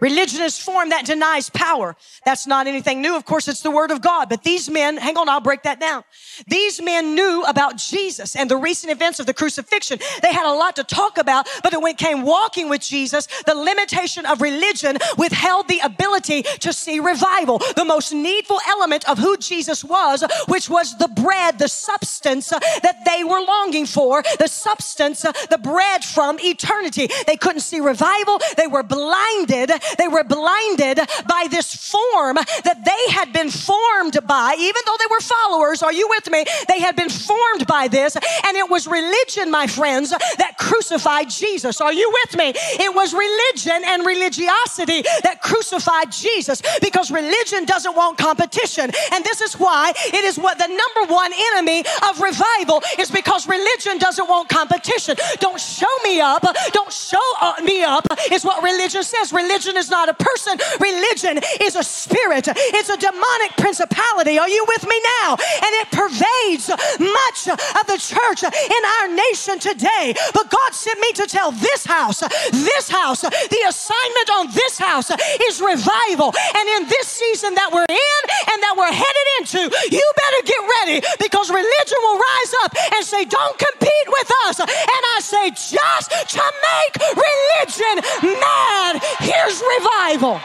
[0.00, 1.96] Religion is form that denies power.
[2.24, 3.16] That's not anything new.
[3.16, 4.28] Of course, it's the word of God.
[4.28, 6.04] But these men, hang on, I'll break that down.
[6.46, 9.98] These men knew about Jesus and the recent events of the crucifixion.
[10.22, 13.54] They had a lot to talk about, but when it came walking with Jesus, the
[13.54, 17.58] limitation of religion withheld the ability to see revival.
[17.74, 22.60] The most needful element of who Jesus was, which was the bread, the substance uh,
[22.82, 27.08] that they were longing for, the substance, uh, the bread from eternity.
[27.26, 28.38] They couldn't see revival.
[28.56, 34.56] They were blinded they were blinded by this form that they had been formed by,
[34.58, 35.82] even though they were followers.
[35.82, 36.44] Are you with me?
[36.68, 41.80] They had been formed by this, and it was religion, my friends, that crucified Jesus.
[41.80, 42.52] Are you with me?
[42.54, 48.90] It was religion and religiosity that crucified Jesus because religion doesn't want competition.
[49.12, 53.48] And this is why it is what the number one enemy of revival is because
[53.48, 55.16] religion doesn't want competition.
[55.40, 56.44] Don't show me up.
[56.72, 59.32] Don't show uh, me up is what religion says.
[59.32, 64.38] Religion is not a person, religion is a spirit, it's a demonic principality.
[64.38, 65.38] Are you with me now?
[65.38, 70.14] And it pervades much of the church in our nation today.
[70.34, 75.10] But God sent me to tell this house, this house, the assignment on this house
[75.48, 76.34] is revival.
[76.34, 79.62] And in this season that we're in and that we're headed into,
[79.94, 84.60] you better get ready because religion will rise up and say, Don't compete with us.
[84.60, 87.94] And I say, Just to make religion
[88.38, 90.40] mad, here's revival.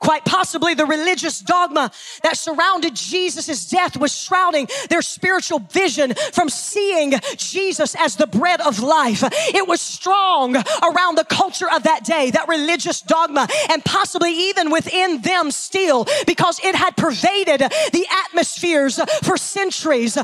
[0.00, 1.90] Quite possibly the religious dogma
[2.22, 8.60] that surrounded Jesus' death was shrouding their spiritual vision from seeing Jesus as the bread
[8.62, 9.22] of life.
[9.22, 14.70] It was strong around the culture of that day, that religious dogma, and possibly even
[14.70, 20.16] within them still, because it had pervaded the atmospheres for centuries.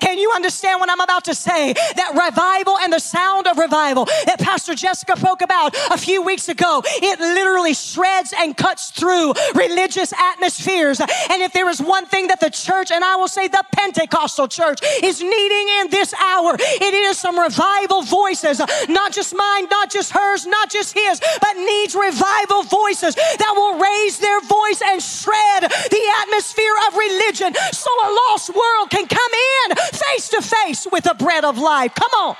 [0.00, 1.72] Can you understand what I'm about to say?
[1.72, 6.48] That revival and the sound of revival that Pastor Jessica spoke about a few weeks
[6.48, 11.00] ago, it literally shreds and cuts through religious atmospheres.
[11.00, 14.48] And if there is one thing that the church, and I will say the Pentecostal
[14.48, 19.90] church, is needing in this hour, it is some revival voices, not just mine, not
[19.90, 25.02] just hers, not just his, but needs revival voices that will raise their voice and
[25.02, 29.32] shred the atmosphere of religion so a lost world can come
[29.68, 31.94] in face to face with the bread of life.
[31.94, 32.36] Come on.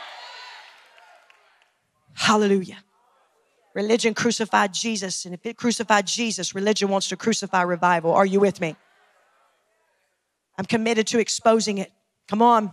[2.15, 2.84] Hallelujah.
[3.75, 8.13] Religion crucified Jesus, and if it crucified Jesus, religion wants to crucify revival.
[8.13, 8.77] Are you with me?
[10.57, 11.91] I'm committed to exposing it.
[12.29, 12.73] Come on.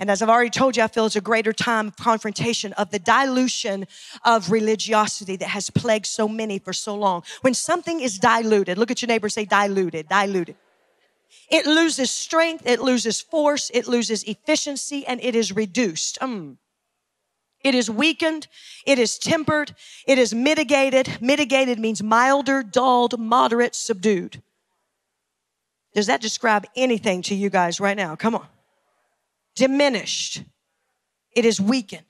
[0.00, 2.90] And as I've already told you, I feel it's a greater time of confrontation of
[2.90, 3.86] the dilution
[4.24, 7.22] of religiosity that has plagued so many for so long.
[7.42, 10.56] When something is diluted, look at your neighbor, say diluted, diluted.
[11.50, 16.18] It loses strength, it loses force, it loses efficiency, and it is reduced.
[16.20, 16.56] Mm.
[17.64, 18.46] It is weakened.
[18.86, 19.74] It is tempered.
[20.06, 21.18] It is mitigated.
[21.20, 24.42] Mitigated means milder, dulled, moderate, subdued.
[25.94, 28.16] Does that describe anything to you guys right now?
[28.16, 28.46] Come on.
[29.56, 30.42] Diminished.
[31.32, 32.04] It is weakened.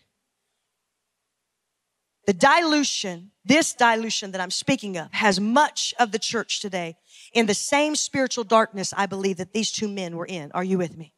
[2.26, 6.96] The dilution, this dilution that I'm speaking of, has much of the church today
[7.34, 10.50] in the same spiritual darkness I believe that these two men were in.
[10.52, 11.12] Are you with me?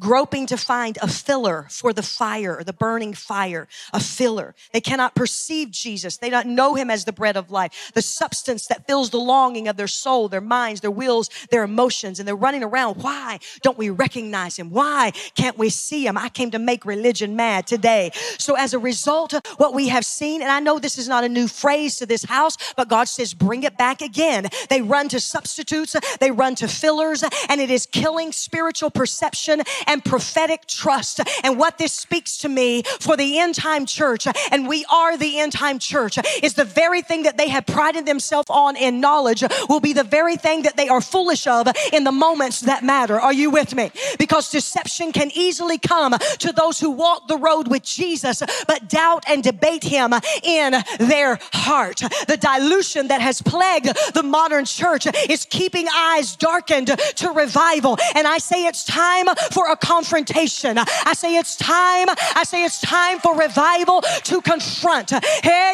[0.00, 4.54] Groping to find a filler for the fire, the burning fire, a filler.
[4.72, 6.16] They cannot perceive Jesus.
[6.16, 9.68] They don't know him as the bread of life, the substance that fills the longing
[9.68, 13.02] of their soul, their minds, their wills, their emotions, and they're running around.
[13.02, 14.70] Why don't we recognize him?
[14.70, 16.16] Why can't we see him?
[16.16, 18.10] I came to make religion mad today.
[18.38, 21.24] So as a result of what we have seen, and I know this is not
[21.24, 24.48] a new phrase to this house, but God says, bring it back again.
[24.68, 30.04] They run to substitutes, they run to fillers, and it is killing spiritual perception and
[30.04, 31.20] prophetic trust.
[31.44, 35.38] And what this speaks to me for the end time church, and we are the
[35.40, 39.42] end time church, is the very thing that they have prided themselves on in knowledge
[39.68, 43.20] will be the very thing that they are foolish of in the moments that matter.
[43.20, 43.90] Are you with me?
[44.18, 49.24] Because deception can easily come to those who walk the road with Jesus, but doubt
[49.28, 51.98] and debate him in their heart.
[52.26, 57.98] The dilution that has plagued the modern church is keeping eyes darkened to revival.
[58.14, 60.78] And I say it's time for a confrontation.
[60.78, 62.08] I say it's time.
[62.36, 65.10] I say it's time for revival to confront.
[65.42, 65.72] Hey,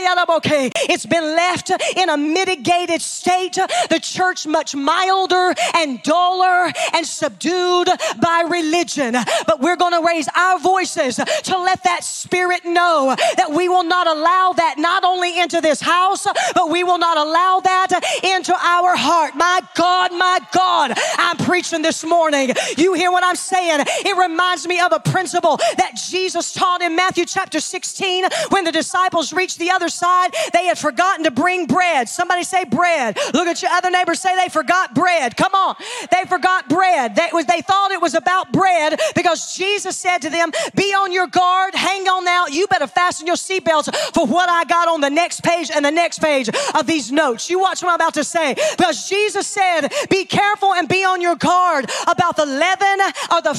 [0.88, 3.54] it's been left in a mitigated state.
[3.54, 7.88] The church much milder and duller and subdued
[8.20, 9.16] by religion.
[9.46, 13.84] But we're going to raise our voices to let that spirit know that we will
[13.84, 17.90] not allow that not only into this house, but we will not allow that
[18.22, 19.34] into our heart.
[19.34, 22.52] My God, my God, I'm preaching this morning.
[22.76, 23.84] You hear what I'm saying?
[24.04, 28.72] It reminds me of a principle that Jesus taught in Matthew chapter 16 when the
[28.72, 30.34] disciples reached the other side.
[30.52, 32.08] They had forgotten to bring bread.
[32.08, 33.18] Somebody say bread.
[33.34, 35.36] Look at your other neighbor say they forgot bread.
[35.36, 35.76] Come on.
[36.10, 37.14] They forgot bread.
[37.14, 41.12] They, was, they thought it was about bread because Jesus said to them, Be on
[41.12, 42.46] your guard, hang on now.
[42.46, 45.90] You better fasten your seatbelts for what I got on the next page and the
[45.90, 47.50] next page of these notes.
[47.50, 48.54] You watch what I'm about to say.
[48.76, 52.98] Because Jesus said, Be careful and be on your guard about the leaven
[53.32, 53.54] or the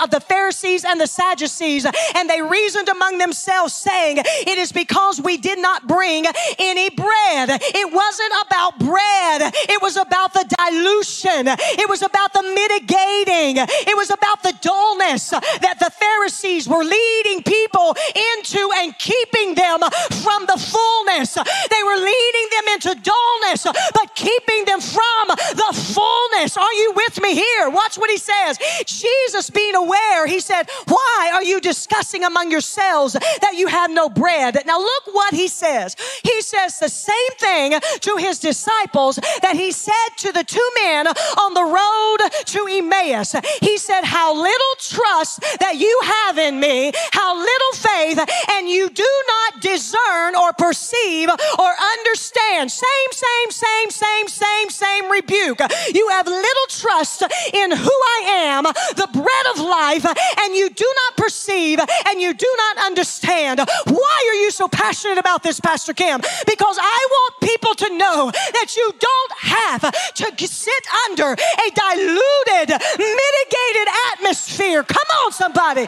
[0.00, 1.86] of the Pharisees and the Sadducees.
[2.14, 6.24] And they reasoned among themselves, saying, It is because we did not bring
[6.58, 7.48] any bread.
[7.50, 13.96] It wasn't about bread, it was about the dilution, it was about the mitigating, it
[13.96, 17.96] was about the dullness that the Pharisees were leading people
[18.34, 19.80] into and keeping them
[20.22, 21.34] from the fullness.
[21.34, 26.56] They were leading them into dullness, but keeping them from the fullness.
[26.56, 27.70] Are you with me here?
[27.70, 28.58] Watch what he says.
[28.86, 34.08] Jesus, being aware, he said, Why are you discussing among yourselves that you have no
[34.08, 34.58] bread?
[34.66, 35.96] Now, look what he says.
[36.22, 41.06] He says the same thing to his disciples that he said to the two men
[41.06, 43.34] on the road to Emmaus.
[43.60, 48.18] He said, How little trust that you have in me, how little faith,
[48.50, 55.10] and you do not discern or perceive or understand same, same, same, same, same, same
[55.10, 55.60] rebuke.
[55.92, 60.04] You have little trust in who I am, the bread of life,
[60.40, 63.60] and you do not perceive and you do not understand.
[63.86, 66.20] Why are you so passionate about this, Pastor Kim?
[66.46, 69.80] Because I want people to know that you don't have
[70.14, 72.68] to sit under a diluted,
[72.98, 74.82] mitigated atmosphere.
[74.82, 75.86] Come on, somebody,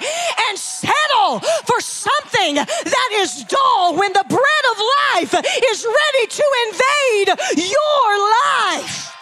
[0.48, 4.78] and settle for something that is dull when the bread of
[5.12, 5.34] life
[5.72, 8.30] is ready to invade your
[8.72, 9.19] life.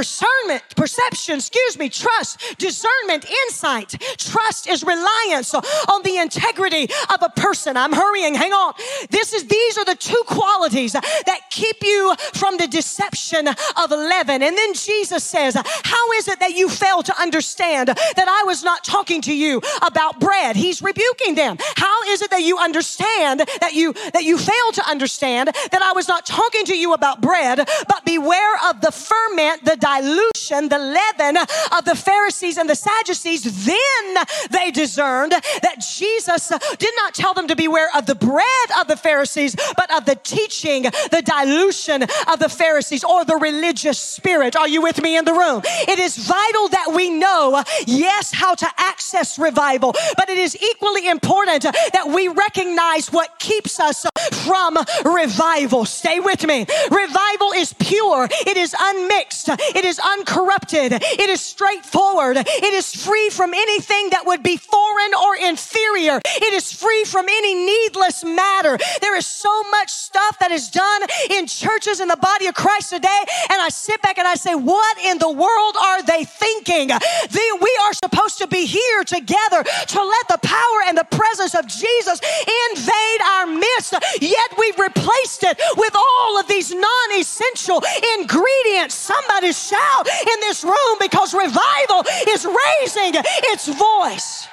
[0.00, 3.90] Discernment, perception, excuse me, trust, discernment, insight.
[4.16, 7.76] Trust is reliance on the integrity of a person.
[7.76, 8.72] I'm hurrying, hang on.
[9.10, 14.42] This is these are the two qualities that keep you from the deception of leaven.
[14.42, 18.64] And then Jesus says, How is it that you fail to understand that I was
[18.64, 20.56] not talking to you about bread?
[20.56, 21.58] He's rebuking them.
[21.76, 25.92] How is it that you understand that you that you fail to understand that I
[25.92, 30.78] was not talking to you about bread, but beware of the ferment, the dilution, the
[30.78, 31.36] leaven
[31.76, 37.48] of the Pharisees and the Sadducees, then they discerned that Jesus did not tell them
[37.48, 42.38] to beware of the bread of the Pharisees, but of the teaching, the dilution of
[42.38, 44.56] the Pharisees or the religious spirit.
[44.56, 45.62] Are you with me in the room?
[45.64, 51.08] It is vital that we know, yes, how to access revival, but it is equally
[51.08, 54.06] important that we recognize what keeps us
[54.44, 55.84] from revival.
[55.84, 56.66] Stay with me.
[56.90, 59.48] Revival is pure, it is unmixed,
[59.84, 60.92] is uncorrupted.
[60.92, 62.36] It is straightforward.
[62.38, 66.20] It is free from anything that would be foreign or inferior.
[66.24, 68.78] It is free from any needless matter.
[69.00, 72.90] There is so much stuff that is done in churches in the body of Christ
[72.90, 73.22] today.
[73.50, 76.90] And I sit back and I say, what in the world are they thinking?
[77.60, 81.66] we are supposed to be here together to let the power and the presence of
[81.66, 82.20] Jesus
[82.70, 83.94] invade our midst.
[84.20, 87.82] Yet we've replaced it with all of these non essential
[88.18, 88.94] ingredients.
[88.94, 93.20] Somebody's shout in this room because revival is raising
[93.52, 94.48] its voice.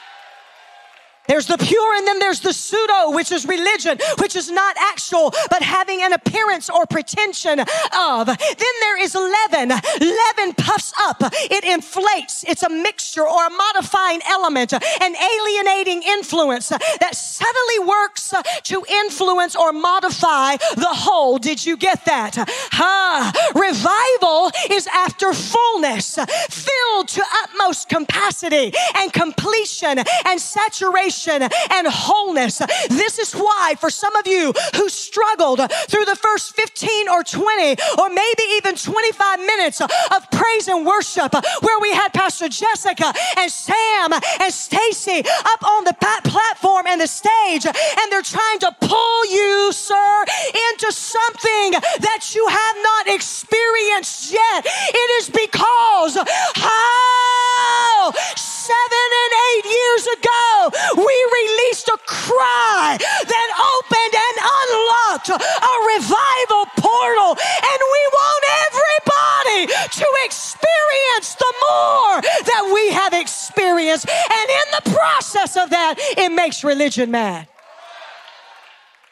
[1.28, 5.34] There's the pure and then there's the pseudo, which is religion, which is not actual,
[5.50, 8.28] but having an appearance or pretension of.
[8.28, 9.70] Then there is leaven.
[10.00, 11.18] Leaven puffs up.
[11.22, 12.46] It inflates.
[12.48, 19.56] It's a mixture or a modifying element, an alienating influence that subtly works to influence
[19.56, 21.38] or modify the whole.
[21.38, 22.36] Did you get that?
[22.38, 23.52] Ha!
[23.54, 26.16] Revival is after fullness,
[26.50, 32.60] filled to utmost capacity and completion and saturation and wholeness.
[32.90, 35.60] This is why, for some of you who struggled
[35.90, 41.34] through the first 15 or 20 or maybe even 25 minutes of praise and worship,
[41.62, 47.08] where we had Pastor Jessica and Sam and Stacy up on the platform and the
[47.08, 50.26] stage, and they're trying to pull you, sir,
[50.72, 54.66] into something that you have not experienced yet.
[54.66, 56.18] It is because
[56.56, 65.74] how seven and eight years ago we released a cry that opened and unlocked a
[65.96, 67.32] revival portal.
[67.40, 74.08] And we want everybody to experience the more that we have experienced.
[74.10, 77.48] And in the process of that, it makes religion mad.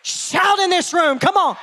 [0.01, 1.17] Shout in this room.
[1.19, 1.57] Come on.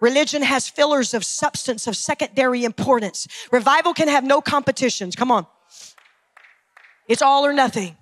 [0.00, 3.26] Religion has fillers of substance of secondary importance.
[3.50, 5.16] Revival can have no competitions.
[5.16, 5.46] Come on.
[7.08, 7.96] It's all or nothing.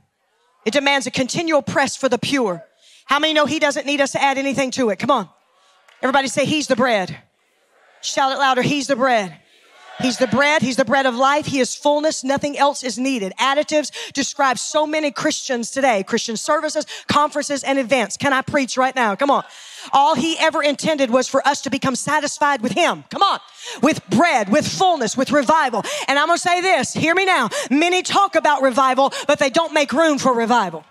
[0.65, 2.65] It demands a continual press for the pure.
[3.05, 4.99] How many know he doesn't need us to add anything to it?
[4.99, 5.29] Come on.
[6.03, 7.17] Everybody say, He's the bread.
[8.01, 8.63] Shout it louder.
[8.63, 9.41] He's the bread.
[10.01, 10.61] He's the bread.
[10.61, 11.47] He's the bread of life.
[11.47, 12.25] He is fullness.
[12.25, 13.33] Nothing else is needed.
[13.39, 16.03] Additives describe so many Christians today.
[16.03, 18.17] Christian services, conferences, and events.
[18.17, 19.15] Can I preach right now?
[19.15, 19.45] Come on.
[19.93, 23.05] All he ever intended was for us to become satisfied with him.
[23.11, 23.39] Come on.
[23.83, 25.85] With bread, with fullness, with revival.
[26.09, 26.93] And I'm going to say this.
[26.93, 27.51] Hear me now.
[27.71, 30.85] Many talk about revival, but they don't make room for revival.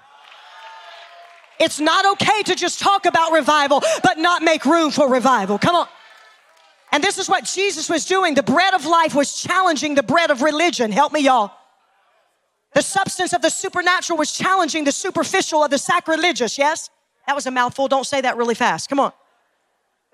[1.60, 5.58] It's not okay to just talk about revival, but not make room for revival.
[5.58, 5.88] Come on.
[6.93, 8.35] And this is what Jesus was doing.
[8.35, 10.91] The bread of life was challenging the bread of religion.
[10.91, 11.51] Help me, y'all.
[12.75, 16.91] The substance of the supernatural was challenging the superficial of the sacrilegious, yes?
[17.25, 17.87] That was a mouthful.
[17.87, 18.89] Don't say that really fast.
[18.89, 19.11] Come on.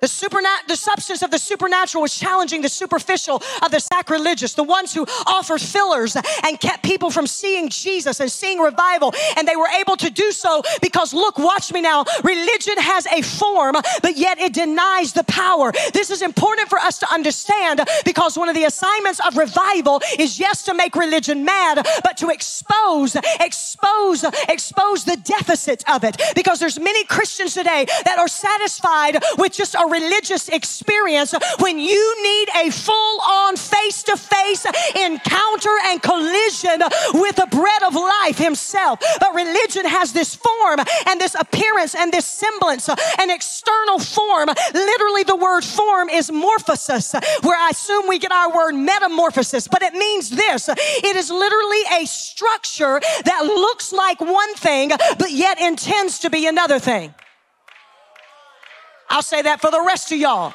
[0.02, 4.64] The, supernat- the substance of the supernatural was challenging the superficial of the sacrilegious, the
[4.64, 9.14] ones who offered fillers and kept people from seeing Jesus and seeing revival.
[9.38, 12.06] And they were able to do so because, look, watch me now.
[12.24, 15.74] Religion has a form, but yet it denies the power.
[15.94, 20.40] This is important for us to understand because one of the assignments of revival is
[20.40, 26.22] yes, to make religion mad, but to expose, expose, expose the deficits of it.
[26.36, 32.24] Because there's many Christians today that are satisfied with just a religious experience when you
[32.24, 34.66] need a full on face to face
[34.96, 36.82] encounter and collision
[37.14, 39.00] with the bread of life himself.
[39.20, 44.50] But religion has this form and this appearance and this semblance, an external form.
[44.74, 47.14] Literally, the word form is morphosis,
[47.44, 52.02] where I assume we get our word metamorphosis, but it means this it is literally
[52.02, 57.14] a structure that looks like one thing, but yet intends to be another thing.
[59.10, 60.54] I'll say that for the rest of y'all.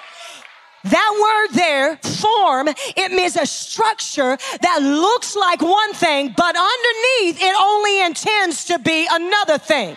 [0.84, 7.42] That word there, form, it means a structure that looks like one thing, but underneath
[7.42, 9.96] it only intends to be another thing.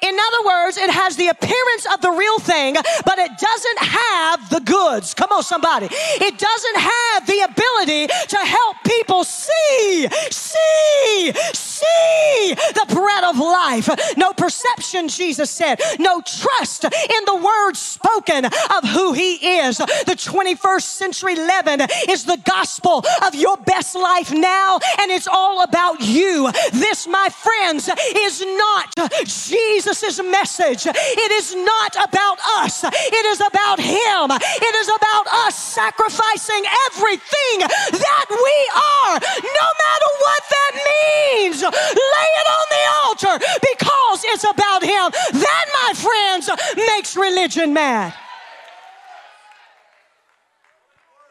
[0.00, 2.74] In other words, it has the appearance of the real thing,
[3.04, 5.12] but it doesn't have the goods.
[5.14, 5.88] Come on, somebody.
[5.90, 13.88] It doesn't have the ability to help people see, see, see the bread of life.
[14.16, 15.80] No perception, Jesus said.
[15.98, 19.78] No trust in the word spoken of who he is.
[19.78, 25.62] The 21st century leaven is the gospel of your best life now, and it's all
[25.64, 26.52] about you.
[26.72, 28.94] This, my friends, is not
[29.24, 30.86] Jesus Jesus' message.
[30.86, 34.30] It is not about us, it is about Him.
[34.30, 41.62] It is about us sacrificing everything that we are, no matter what that means.
[41.62, 45.10] Lay it on the altar because it's about Him.
[45.40, 48.14] That, my friends, makes religion mad.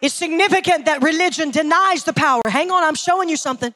[0.01, 2.41] It's significant that religion denies the power.
[2.47, 3.73] Hang on, I'm showing you something.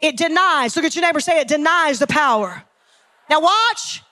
[0.00, 2.64] It denies, look at your neighbor, say it denies the power.
[3.30, 4.02] Now, watch.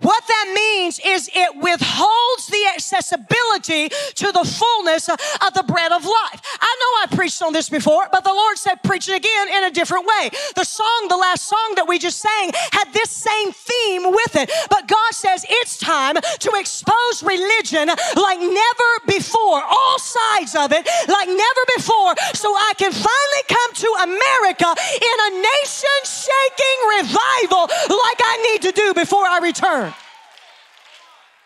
[0.00, 6.04] What that means is it withholds the accessibility to the fullness of the bread of
[6.04, 6.40] life.
[6.60, 9.64] I know I preached on this before, but the Lord said preach it again in
[9.64, 10.30] a different way.
[10.56, 14.50] The song, the last song that we just sang, had this same theme with it.
[14.68, 20.84] But God says it's time to expose religion like never before, all sides of it,
[21.08, 24.68] like never before, so I can finally come to America
[25.00, 29.93] in a nation shaking revival like I need to do before I return.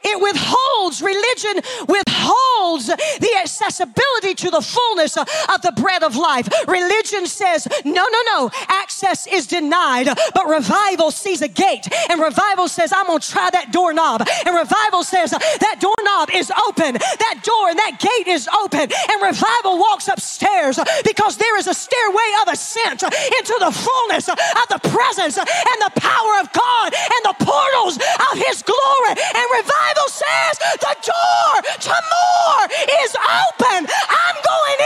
[0.05, 5.27] It withholds, religion withholds the accessibility to the fullness of
[5.63, 6.49] the bread of life.
[6.69, 12.69] Religion says, no, no, no, access is denied, but revival sees a gate, and revival
[12.69, 14.27] says, I'm gonna try that doorknob.
[14.47, 19.23] And revival says, that doorknob is open, that door and that gate is open, and
[19.23, 24.39] revival walks upstairs because there is a stairway of ascent into the fullness of
[24.71, 29.19] the presence and the power of God and the portals of His glory.
[29.35, 32.69] And revival Bible says the door to more
[33.05, 33.89] is open.
[34.09, 34.81] I'm going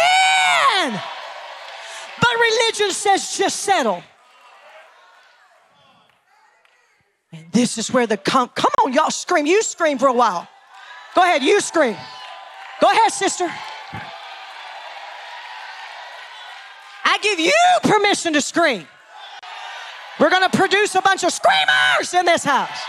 [0.92, 1.00] in.
[2.20, 4.02] But religion says just settle.
[7.32, 9.46] And this is where the come, come on, y'all scream.
[9.46, 10.46] You scream for a while.
[11.14, 11.96] Go ahead, you scream.
[12.80, 13.50] Go ahead, sister.
[17.04, 18.86] I give you permission to scream.
[20.20, 22.82] We're going to produce a bunch of screamers in this house.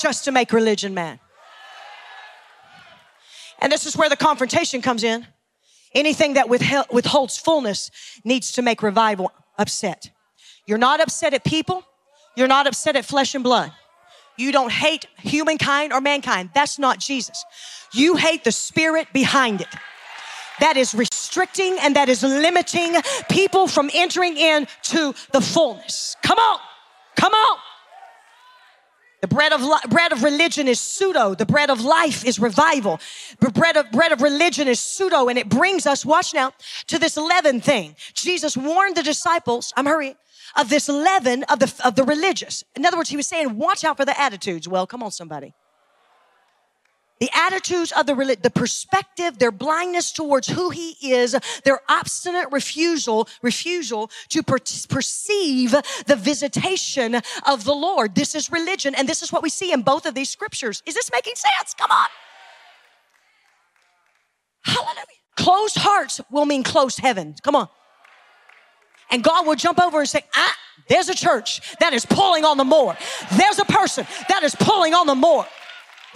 [0.00, 1.18] Just to make religion mad.
[3.60, 5.26] And this is where the confrontation comes in.
[5.94, 7.90] Anything that withholds fullness
[8.24, 10.10] needs to make revival upset.
[10.66, 11.82] You're not upset at people.
[12.36, 13.72] You're not upset at flesh and blood.
[14.36, 16.50] You don't hate humankind or mankind.
[16.54, 17.44] That's not Jesus.
[17.92, 19.74] You hate the spirit behind it.
[20.60, 22.94] That is restricting and that is limiting
[23.28, 26.16] people from entering into the fullness.
[26.22, 26.60] Come on.
[27.16, 27.58] Come on.
[29.20, 31.34] The bread of, li- bread of religion is pseudo.
[31.34, 33.00] The bread of life is revival.
[33.40, 35.28] The bread of, bread of religion is pseudo.
[35.28, 36.52] And it brings us, watch now,
[36.86, 37.96] to this leaven thing.
[38.14, 40.14] Jesus warned the disciples, I'm hurrying,
[40.56, 42.64] of this leaven of the, of the religious.
[42.76, 44.68] In other words, he was saying, watch out for the attitudes.
[44.68, 45.52] Well, come on, somebody
[47.20, 53.28] the attitudes of the the perspective, their blindness towards who he is, their obstinate refusal,
[53.42, 54.58] refusal to per-
[54.88, 55.74] perceive
[56.06, 58.14] the visitation of the Lord.
[58.14, 60.82] This is religion, and this is what we see in both of these scriptures.
[60.86, 61.74] Is this making sense?
[61.74, 62.08] Come on.
[64.62, 65.04] Hallelujah.
[65.36, 67.34] Closed hearts will mean closed heaven.
[67.42, 67.68] Come on.
[69.10, 70.54] And God will jump over and say, ah,
[70.88, 72.96] there's a church that is pulling on the more.
[73.32, 75.46] There's a person that is pulling on the more.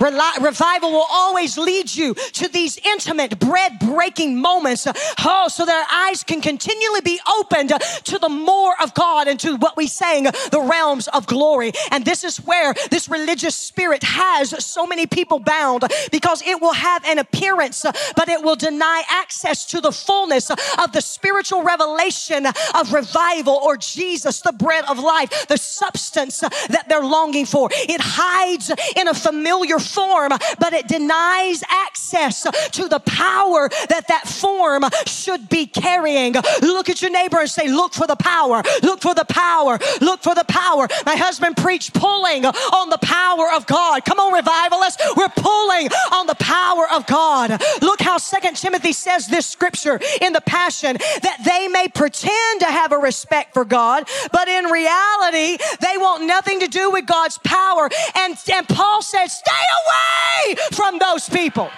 [0.01, 4.87] Revival will always lead you to these intimate, bread breaking moments.
[5.25, 7.73] Oh, so that our eyes can continually be opened
[8.05, 11.73] to the more of God and to what we sang, the realms of glory.
[11.91, 16.73] And this is where this religious spirit has so many people bound because it will
[16.73, 17.85] have an appearance,
[18.17, 23.77] but it will deny access to the fullness of the spiritual revelation of revival or
[23.77, 27.69] Jesus, the bread of life, the substance that they're longing for.
[27.73, 34.29] It hides in a familiar form, but it denies access to the power that that
[34.29, 36.35] form should be carrying.
[36.61, 40.23] Look at your neighbor and say, Look for the power, look for the power, look
[40.23, 40.89] for the power.
[41.07, 44.05] My husband preached pulling on the power of God.
[44.05, 47.61] Come on, revivalists, we're pulling on the power of God.
[47.81, 52.67] Look how Second Timothy says this scripture in the Passion that they may pretend to
[52.67, 57.39] have a respect for God, but in reality, they want nothing to do with God's
[57.39, 57.89] power.
[58.17, 61.71] And, and Paul says, Stay away from those people.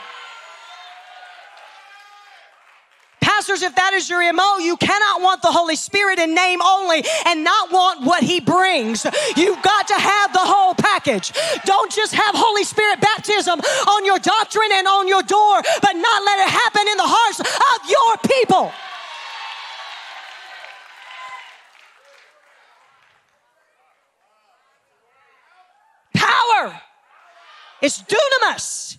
[3.24, 7.02] Pastors, if that is your MO, you cannot want the Holy Spirit in name only
[7.26, 9.04] and not want what He brings.
[9.36, 11.32] You've got to have the whole package.
[11.64, 16.24] Don't just have Holy Spirit baptism on your doctrine and on your door, but not
[16.24, 18.70] let it happen in the hearts of your people.
[26.14, 26.80] Power.
[27.84, 28.98] It's dunamis.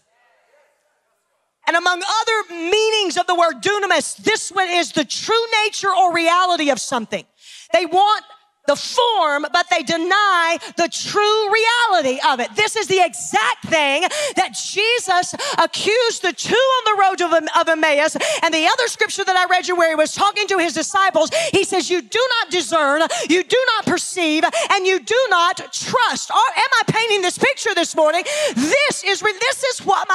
[1.66, 6.14] And among other meanings of the word dunamis, this one is the true nature or
[6.14, 7.26] reality of something.
[7.74, 8.24] They want
[8.68, 12.56] the form, but they deny the true reality of it.
[12.56, 14.02] This is the exact thing
[14.36, 18.16] that Jesus accused the two on the road of, Emmaus.
[18.44, 21.30] And the other scripture that I read you where he was talking to his disciples,
[21.52, 26.32] he says, You do not discern, you do not perceive, and you do not trust.
[26.32, 28.24] Or, am I painting this picture this morning?
[28.56, 30.08] This is this is what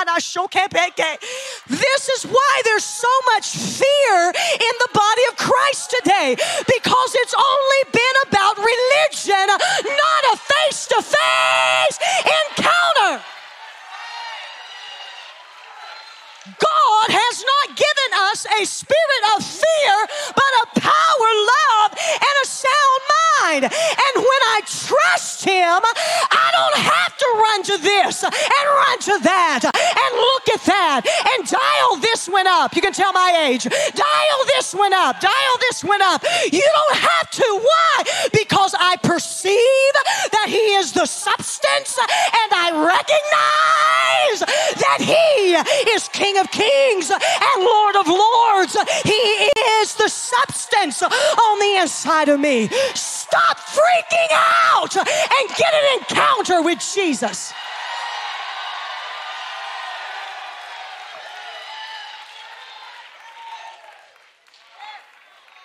[1.68, 7.34] this is why there's so much fear in the body of Christ today because it's
[7.34, 13.22] only been about about religion, not a face to face encounter.
[16.59, 16.80] God
[17.11, 19.96] has not given us a spirit of fear,
[20.34, 23.64] but a power, love, and a sound mind.
[23.64, 25.80] And when I trust Him,
[26.30, 31.00] I don't have to run to this and run to that and look at that
[31.04, 32.74] and dial this one up.
[32.76, 33.64] You can tell my age.
[33.64, 35.20] Dial this one up.
[35.20, 36.22] Dial this one up.
[36.52, 37.46] You don't have to.
[37.61, 38.28] Why?
[38.32, 38.59] Because
[38.91, 39.95] I perceive
[40.32, 44.41] that He is the substance and I recognize
[44.80, 45.55] that He
[45.93, 48.76] is King of Kings and Lord of Lords.
[49.05, 52.66] He is the substance on the inside of me.
[52.95, 54.32] Stop freaking
[54.74, 57.53] out and get an encounter with Jesus.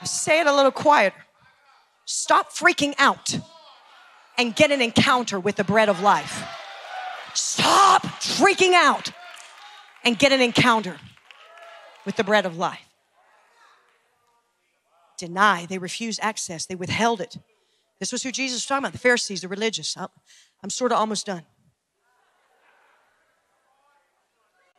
[0.04, 1.26] Say it a little quieter.
[2.06, 3.38] Stop freaking out
[4.38, 6.44] and get an encounter with the bread of life.
[7.34, 9.12] Stop freaking out
[10.04, 10.98] and get an encounter
[12.06, 12.80] with the bread of life.
[15.18, 17.38] Deny, they refused access, they withheld it.
[18.00, 19.98] This was who Jesus was talking about the Pharisees, the religious.
[19.98, 21.44] I'm sort of almost done.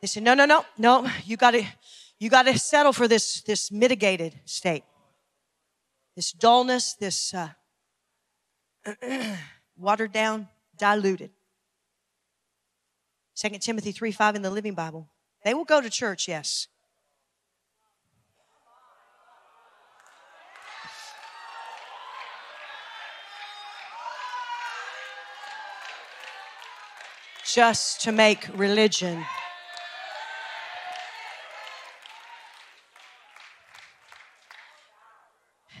[0.01, 1.65] They said, No, no, no, no, you gotta,
[2.19, 4.83] you gotta settle for this, this mitigated state.
[6.17, 7.49] This dullness, this uh,
[9.77, 11.29] watered down, diluted.
[13.35, 15.07] 2 Timothy 3 5 in the Living Bible.
[15.45, 16.69] They will go to church, yes.
[27.45, 29.23] Just to make religion.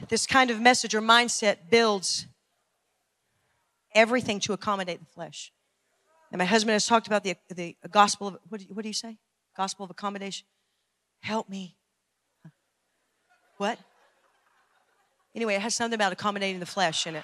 [0.09, 2.27] This kind of message or mindset builds
[3.93, 5.51] everything to accommodate the flesh.
[6.31, 8.89] And my husband has talked about the, the gospel of, what do, you, what do
[8.89, 9.17] you say?
[9.55, 10.45] Gospel of accommodation.
[11.21, 11.75] Help me.
[13.57, 13.79] What?
[15.35, 17.23] Anyway, it has something about accommodating the flesh in it.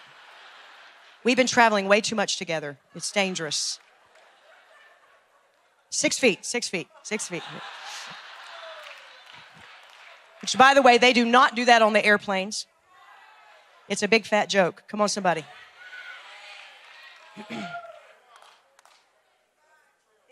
[1.24, 2.78] We've been traveling way too much together.
[2.96, 3.80] It's dangerous.
[5.90, 7.44] Six feet, six feet, six feet.
[10.42, 12.68] Which, by the way, they do not do that on the airplanes.
[13.90, 14.84] It's a big fat joke.
[14.88, 15.46] Come on, somebody.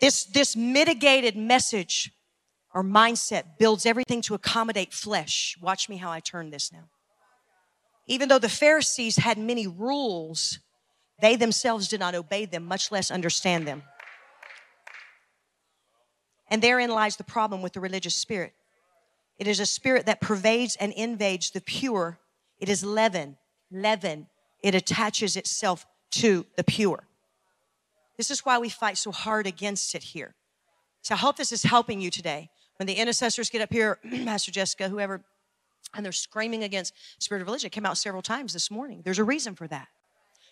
[0.00, 2.10] This, this mitigated message
[2.74, 5.56] or mindset builds everything to accommodate flesh.
[5.62, 6.88] Watch me how I turn this now.
[8.08, 10.58] Even though the Pharisees had many rules,
[11.20, 13.84] they themselves did not obey them, much less understand them.
[16.50, 18.54] And therein lies the problem with the religious spirit.
[19.38, 22.18] It is a spirit that pervades and invades the pure.
[22.58, 23.36] It is leaven,
[23.72, 24.26] leaven.
[24.62, 27.04] It attaches itself to the pure.
[28.16, 30.34] This is why we fight so hard against it here.
[31.00, 32.50] So I hope this is helping you today.
[32.76, 35.22] When the intercessors get up here, Pastor Jessica, whoever,
[35.94, 39.02] and they're screaming against spirit of religion, it came out several times this morning.
[39.04, 39.88] There's a reason for that.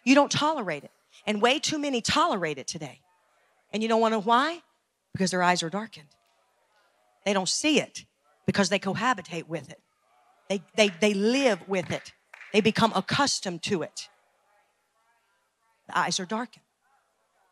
[0.05, 0.91] You don't tolerate it.
[1.27, 3.01] And way too many tolerate it today.
[3.73, 4.63] And you don't want to know why?
[5.13, 6.09] Because their eyes are darkened.
[7.25, 8.05] They don't see it
[8.47, 9.81] because they cohabitate with it.
[10.49, 12.13] They, they, they live with it.
[12.53, 14.09] They become accustomed to it.
[15.89, 16.65] The eyes are darkened.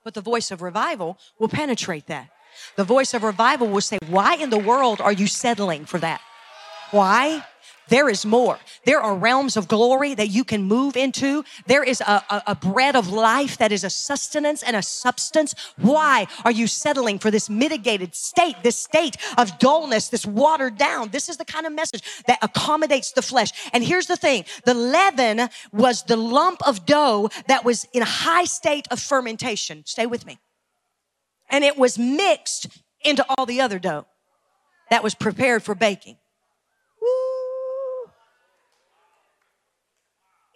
[0.04, 2.30] But the voice of revival will penetrate that.
[2.76, 6.20] The voice of revival will say, Why in the world are you settling for that?
[6.90, 7.44] Why?
[7.88, 8.58] There is more.
[8.84, 11.44] There are realms of glory that you can move into.
[11.66, 15.54] There is a, a, a, bread of life that is a sustenance and a substance.
[15.76, 21.08] Why are you settling for this mitigated state, this state of dullness, this watered down?
[21.10, 23.50] This is the kind of message that accommodates the flesh.
[23.72, 24.44] And here's the thing.
[24.64, 29.82] The leaven was the lump of dough that was in a high state of fermentation.
[29.86, 30.38] Stay with me.
[31.50, 32.66] And it was mixed
[33.02, 34.06] into all the other dough
[34.90, 36.16] that was prepared for baking.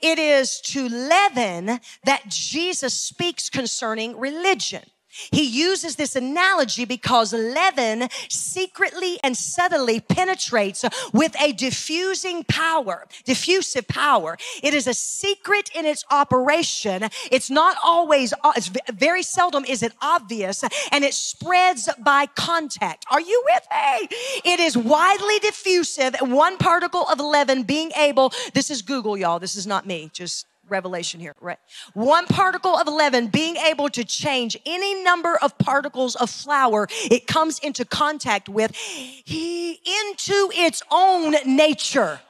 [0.03, 4.83] It is to leaven that Jesus speaks concerning religion.
[5.31, 13.87] He uses this analogy because leaven secretly and subtly penetrates with a diffusing power, diffusive
[13.89, 14.37] power.
[14.63, 17.05] It is a secret in its operation.
[17.31, 23.05] It's not always, it's very seldom is it obvious and it spreads by contact.
[23.11, 24.09] Are you with me?
[24.45, 26.17] It is widely diffusive.
[26.21, 29.39] One particle of leaven being able, this is Google, y'all.
[29.39, 30.11] This is not me.
[30.13, 31.59] Just revelation here, right?
[31.95, 37.29] One particle of leaven being able to change any number of particles of flour it
[37.29, 42.21] comes into contact with he, into its own nature.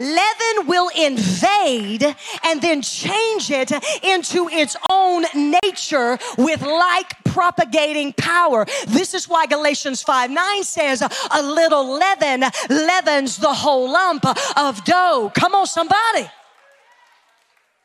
[0.00, 2.02] Leaven will invade
[2.42, 3.70] and then change it
[4.02, 5.24] into its own
[5.62, 8.66] nature with like propagating power.
[8.88, 14.24] This is why Galatians 5 9 says, A little leaven leavens the whole lump
[14.56, 15.30] of dough.
[15.34, 16.28] Come on, somebody.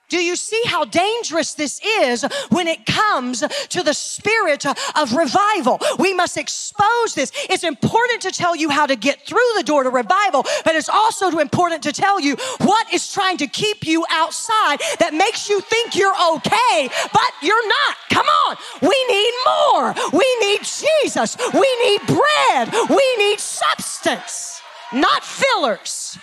[0.09, 5.79] Do you see how dangerous this is when it comes to the spirit of revival?
[5.99, 7.31] We must expose this.
[7.49, 10.89] It's important to tell you how to get through the door to revival, but it's
[10.89, 15.61] also important to tell you what is trying to keep you outside that makes you
[15.61, 17.95] think you're okay, but you're not.
[18.09, 18.57] Come on.
[18.81, 19.93] We need more.
[20.11, 21.37] We need Jesus.
[21.53, 22.73] We need bread.
[22.89, 26.17] We need substance, not fillers.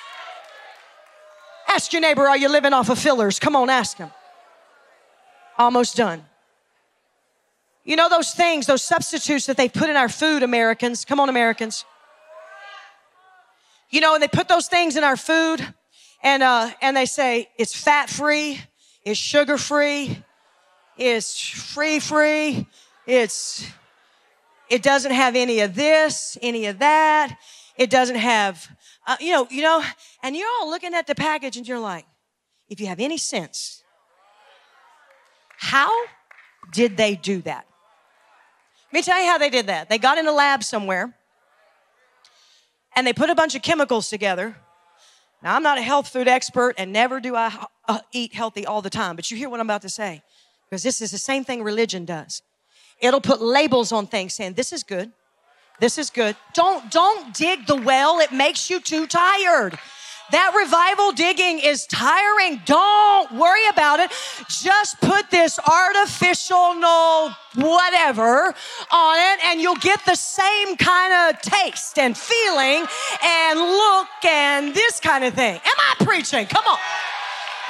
[1.76, 3.38] Ask your neighbor, are you living off of fillers?
[3.38, 4.10] Come on, ask him.
[5.58, 6.24] Almost done.
[7.84, 11.04] You know those things, those substitutes that they put in our food, Americans?
[11.04, 11.84] Come on, Americans.
[13.90, 15.60] You know, and they put those things in our food
[16.22, 18.58] and, uh, and they say it's fat free,
[19.04, 20.24] it's sugar free,
[20.96, 22.66] it's free free,
[23.06, 23.66] it's,
[24.70, 27.36] it doesn't have any of this, any of that.
[27.76, 28.66] It doesn't have
[29.06, 29.82] uh, you know, you know,
[30.22, 32.04] and you're all looking at the package and you're like,
[32.68, 33.82] if you have any sense,
[35.58, 35.90] how
[36.72, 37.66] did they do that?
[38.92, 39.88] Let me tell you how they did that.
[39.88, 41.16] They got in a lab somewhere
[42.94, 44.56] and they put a bunch of chemicals together.
[45.42, 48.82] Now, I'm not a health food expert and never do I uh, eat healthy all
[48.82, 50.22] the time, but you hear what I'm about to say
[50.68, 52.42] because this is the same thing religion does.
[53.00, 55.12] It'll put labels on things saying, this is good,
[55.80, 56.36] this is good.
[56.54, 58.18] Don't don't dig the well.
[58.20, 59.78] It makes you too tired.
[60.32, 62.60] That revival digging is tiring.
[62.64, 64.10] Don't worry about it.
[64.48, 68.52] Just put this artificial no whatever
[68.90, 72.84] on it and you'll get the same kind of taste and feeling
[73.22, 75.54] and look and this kind of thing.
[75.54, 76.46] Am I preaching?
[76.46, 76.78] Come on.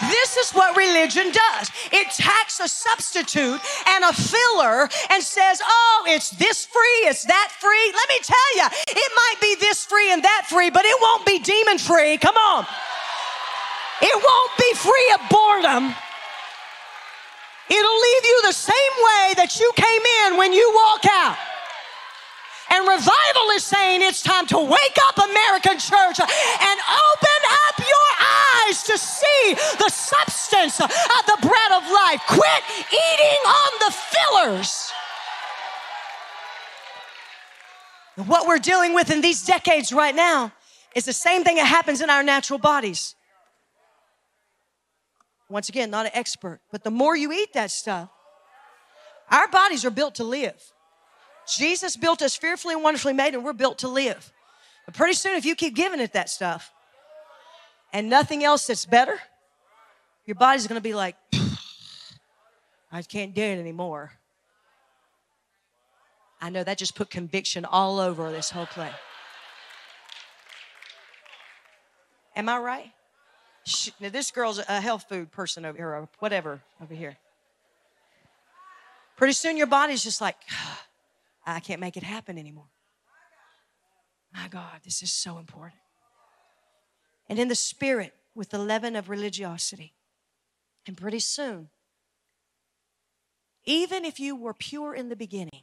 [0.01, 1.71] This is what religion does.
[1.91, 7.53] It tacks a substitute and a filler and says, oh, it's this free, it's that
[7.59, 7.93] free.
[7.95, 11.25] Let me tell you, it might be this free and that free, but it won't
[11.25, 12.19] be demon free.
[12.19, 12.67] Come on.
[14.03, 15.95] It won't be free of boredom.
[17.69, 21.37] It'll leave you the same way that you came in when you walk out.
[22.71, 28.09] And revival is saying it's time to wake up, American church, and open up your
[28.67, 32.21] eyes to see the substance of the bread of life.
[32.27, 34.93] Quit eating on the fillers.
[38.27, 40.53] What we're dealing with in these decades right now
[40.95, 43.15] is the same thing that happens in our natural bodies.
[45.49, 48.09] Once again, not an expert, but the more you eat that stuff,
[49.31, 50.73] our bodies are built to live.
[51.49, 54.33] Jesus built us fearfully and wonderfully made, and we're built to live.
[54.85, 56.73] But pretty soon, if you keep giving it that stuff
[57.93, 59.19] and nothing else that's better,
[60.25, 61.17] your body's gonna be like,
[62.91, 64.13] I can't do it anymore.
[66.41, 68.93] I know that just put conviction all over this whole place.
[72.35, 72.93] Am I right?
[73.99, 77.17] now this girl's a health food person over here, or whatever over here.
[79.17, 80.37] Pretty soon your body's just like,
[81.47, 82.69] I can't make it happen anymore.
[84.35, 85.81] My God, this is so important.
[87.29, 89.95] And in the spirit, with the leaven of religiosity.
[90.87, 91.71] And pretty soon,
[93.65, 95.63] even if you were pure in the beginning,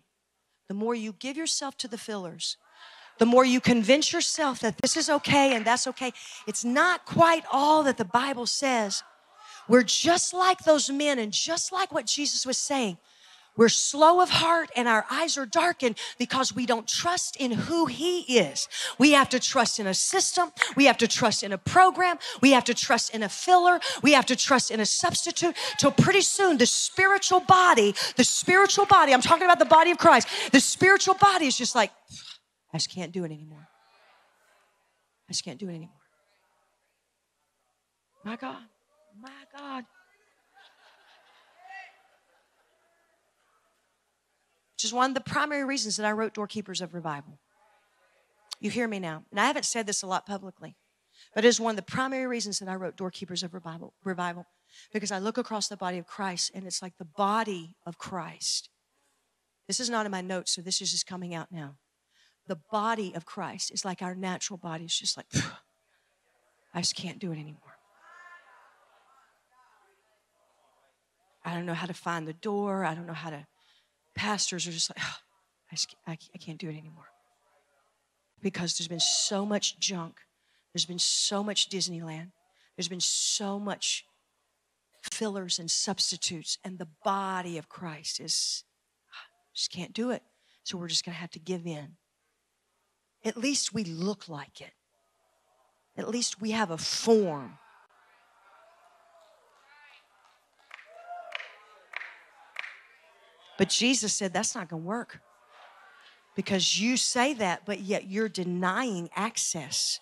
[0.67, 2.57] the more you give yourself to the fillers,
[3.19, 6.11] the more you convince yourself that this is okay and that's okay.
[6.47, 9.03] It's not quite all that the Bible says.
[9.69, 12.97] We're just like those men and just like what Jesus was saying.
[13.55, 17.85] We're slow of heart and our eyes are darkened because we don't trust in who
[17.85, 18.67] He is.
[18.97, 20.51] We have to trust in a system.
[20.75, 22.17] We have to trust in a program.
[22.41, 23.79] We have to trust in a filler.
[24.01, 25.55] We have to trust in a substitute.
[25.77, 29.99] Till pretty soon, the spiritual body, the spiritual body, I'm talking about the body of
[29.99, 31.91] Christ, the spiritual body is just like,
[32.73, 33.67] I just can't do it anymore.
[35.29, 35.89] I just can't do it anymore.
[38.23, 38.63] My God,
[39.21, 39.83] my God.
[44.83, 47.39] Which is one of the primary reasons that I wrote Doorkeepers of Revival.
[48.59, 49.23] You hear me now.
[49.31, 50.75] And I haven't said this a lot publicly,
[51.33, 53.93] but it is one of the primary reasons that I wrote Doorkeepers of Revival.
[54.03, 54.45] Revival
[54.91, 58.67] because I look across the body of Christ and it's like the body of Christ.
[59.67, 61.77] This is not in my notes, so this is just coming out now
[62.47, 64.83] the body of Christ is like our natural body.
[64.83, 65.27] It's just like,
[66.73, 67.77] I just can't do it anymore.
[71.45, 72.83] I don't know how to find the door.
[72.83, 73.45] I don't know how to.
[74.15, 75.17] Pastors are just like, oh,
[75.71, 77.07] I, just, I, I can't do it anymore.
[78.41, 80.17] Because there's been so much junk.
[80.73, 82.31] There's been so much Disneyland.
[82.75, 84.05] There's been so much
[85.11, 88.63] fillers and substitutes, and the body of Christ is
[89.55, 90.23] just can't do it.
[90.63, 91.97] So we're just going to have to give in
[93.25, 94.73] at least we look like it.
[95.97, 97.57] At least we have a form.
[103.63, 105.21] But Jesus said that's not going to work
[106.35, 110.01] because you say that, but yet you're denying access.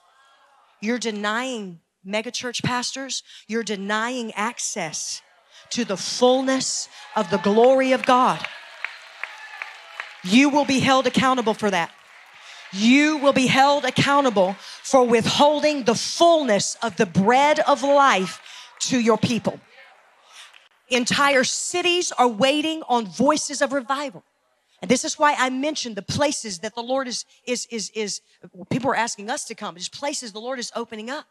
[0.81, 5.21] You're denying megachurch pastors, you're denying access
[5.69, 8.43] to the fullness of the glory of God.
[10.23, 11.91] You will be held accountable for that
[12.73, 18.41] you will be held accountable for withholding the fullness of the bread of life
[18.79, 19.59] to your people.
[20.91, 24.23] Entire cities are waiting on voices of revival.
[24.81, 28.21] And this is why I mentioned the places that the Lord is, is, is, is,
[28.69, 29.75] people are asking us to come.
[29.75, 31.25] There's places the Lord is opening up.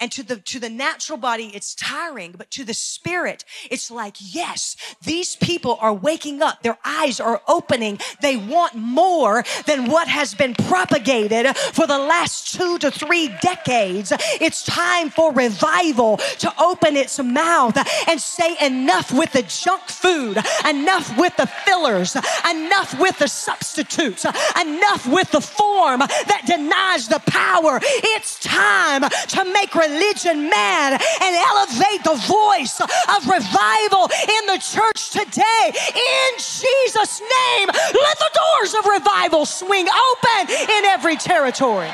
[0.00, 4.16] And to the, to the natural body, it's tiring, but to the spirit, it's like,
[4.18, 6.62] yes, these people are waking up.
[6.62, 8.00] Their eyes are opening.
[8.20, 14.12] They want more than what has been propagated for the last two to three decades.
[14.40, 17.76] It's time for revival to open its mouth
[18.08, 20.38] and say enough with the junk food,
[20.68, 22.16] enough with the fillers,
[22.50, 24.24] enough with the substitutes,
[24.60, 27.78] enough with the form that denies the power.
[27.82, 35.10] It's time to make religion mad and elevate the voice of revival in the church
[35.10, 35.72] today.
[35.94, 41.90] In Jesus' name, let the doors of revival swing open in every territory.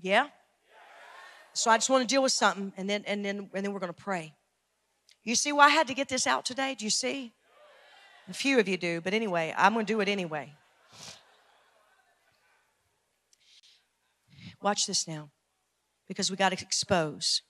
[0.00, 0.28] Yeah?
[1.52, 3.80] So I just want to deal with something and then and then and then we're
[3.80, 4.34] going to pray.
[5.24, 6.76] You see why I had to get this out today?
[6.78, 7.32] Do you see?
[8.28, 10.52] A few of you do, but anyway, I'm going to do it anyway.
[14.62, 15.30] Watch this now,
[16.08, 17.42] because we got to expose.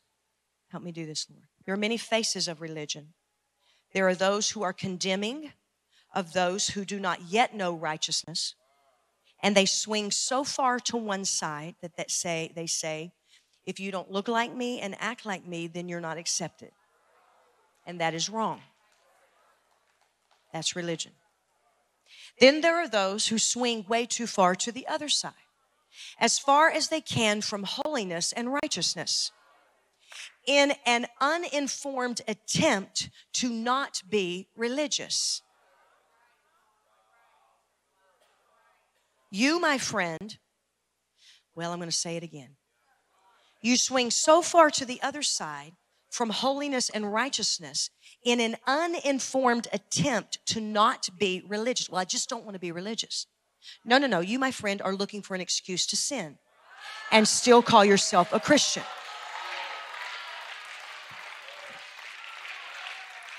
[0.70, 1.44] Help me do this, Lord.
[1.64, 3.14] There are many faces of religion.
[3.92, 5.52] There are those who are condemning
[6.14, 8.54] of those who do not yet know righteousness,
[9.42, 13.12] and they swing so far to one side that, that say they say,
[13.64, 16.70] if you don't look like me and act like me, then you're not accepted.
[17.86, 18.60] And that is wrong.
[20.52, 21.12] That's religion.
[22.40, 25.32] Then there are those who swing way too far to the other side
[26.18, 29.32] as far as they can from holiness and righteousness
[30.46, 35.42] in an uninformed attempt to not be religious.
[39.30, 40.38] You, my friend,
[41.54, 42.56] well, I'm going to say it again.
[43.60, 45.72] You swing so far to the other side
[46.10, 47.90] from holiness and righteousness
[48.24, 51.90] in an uninformed attempt to not be religious.
[51.90, 53.26] Well, I just don't want to be religious.
[53.84, 54.20] No, no, no.
[54.20, 56.38] You, my friend, are looking for an excuse to sin
[57.10, 58.82] and still call yourself a Christian.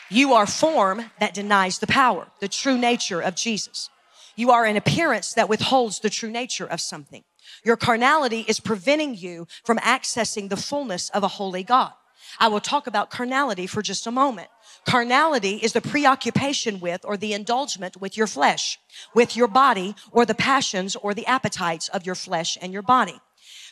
[0.10, 3.90] You are form that denies the power, the true nature of Jesus.
[4.38, 7.24] You are an appearance that withholds the true nature of something.
[7.66, 11.94] Your carnality is preventing you from accessing the fullness of a holy God.
[12.40, 14.50] I will talk about carnality for just a moment.
[14.86, 18.80] Carnality is the preoccupation with or the indulgement with your flesh,
[19.14, 23.20] with your body, or the passions or the appetites of your flesh and your body.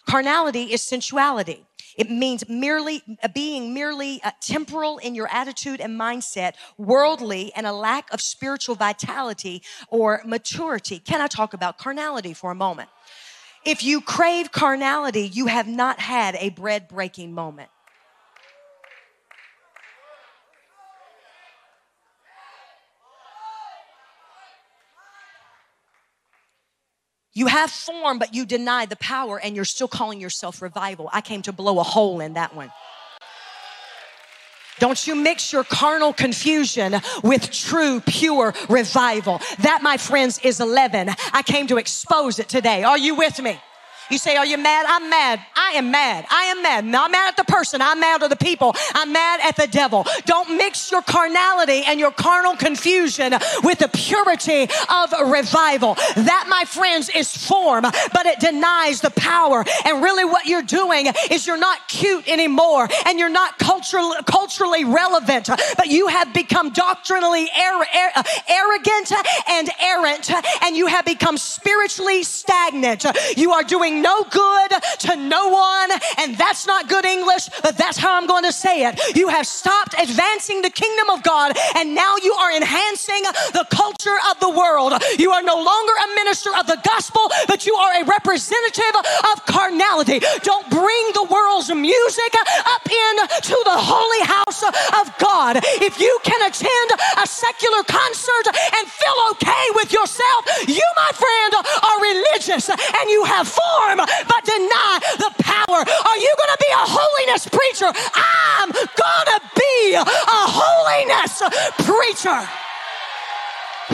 [0.07, 1.65] Carnality is sensuality.
[1.97, 7.65] It means merely uh, being merely uh, temporal in your attitude and mindset, worldly, and
[7.65, 10.99] a lack of spiritual vitality or maturity.
[10.99, 12.89] Can I talk about carnality for a moment?
[13.65, 17.69] If you crave carnality, you have not had a bread breaking moment.
[27.35, 31.09] You have form, but you deny the power, and you're still calling yourself revival.
[31.11, 32.71] I came to blow a hole in that one.
[34.79, 39.41] Don't you mix your carnal confusion with true, pure revival.
[39.59, 41.09] That, my friends, is leaven.
[41.33, 42.83] I came to expose it today.
[42.83, 43.59] Are you with me?
[44.09, 44.85] You say, Are you mad?
[44.87, 45.39] I'm mad.
[45.55, 46.25] I am mad.
[46.29, 46.85] I am mad.
[46.85, 47.81] Not mad at the person.
[47.81, 48.75] I'm mad at the people.
[48.93, 50.05] I'm mad at the devil.
[50.25, 53.33] Don't mix your carnality and your carnal confusion
[53.63, 55.95] with the purity of revival.
[56.15, 59.65] That, my friends, is form, but it denies the power.
[59.85, 64.85] And really, what you're doing is you're not cute anymore and you're not cultural, culturally
[64.85, 69.11] relevant, but you have become doctrinally er, er, uh, arrogant
[69.49, 70.31] and errant,
[70.61, 73.05] and you have become spiritually stagnant.
[73.35, 75.91] You are doing no good to no one.
[76.19, 78.99] And that's not good English, but that's how I'm going to say it.
[79.15, 83.23] You have stopped advancing the kingdom of God, and now you are enhancing
[83.53, 84.93] the culture of the world.
[85.17, 88.95] You are no longer a minister of the gospel, but you are a representative
[89.33, 90.19] of carnality.
[90.43, 92.33] Don't bring the world's music
[92.67, 95.59] up into the holy house of God.
[95.81, 96.89] If you can attend
[97.21, 101.51] a secular concert and feel okay with yourself, you, my friend,
[101.83, 103.47] are religious and you have
[103.93, 105.79] but deny the power.
[105.85, 107.91] Are you going to be a holiness preacher?
[108.15, 111.41] I'm going to be a holiness
[111.85, 112.41] preacher.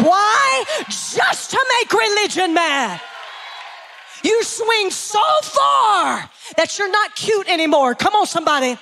[0.08, 0.64] Why?
[0.88, 3.02] Just to make religion mad.
[4.24, 7.96] You swing so far that you're not cute anymore.
[7.96, 8.78] Come on, somebody.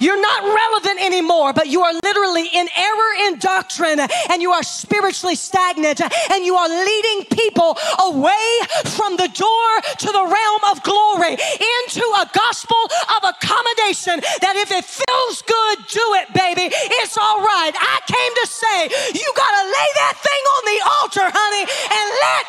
[0.00, 4.62] You're not relevant anymore, but you are literally in error in doctrine and you are
[4.62, 8.48] spiritually stagnant and you are leading people away
[8.84, 9.68] from the door
[9.98, 12.78] to the realm of glory into a gospel
[13.16, 16.70] of accommodation that if it feels good, do it, baby.
[17.02, 17.72] It's all right.
[17.74, 18.78] I came to say
[19.14, 22.44] you got to lay that thing on the altar, honey, and let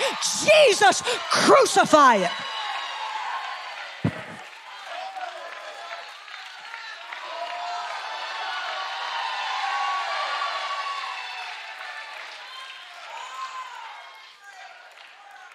[0.45, 2.48] Jesus crucify it.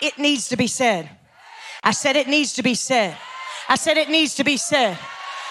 [0.05, 1.09] It needs to be said.
[1.83, 3.17] I said it needs to be said.
[3.71, 4.99] I said it needs to be said.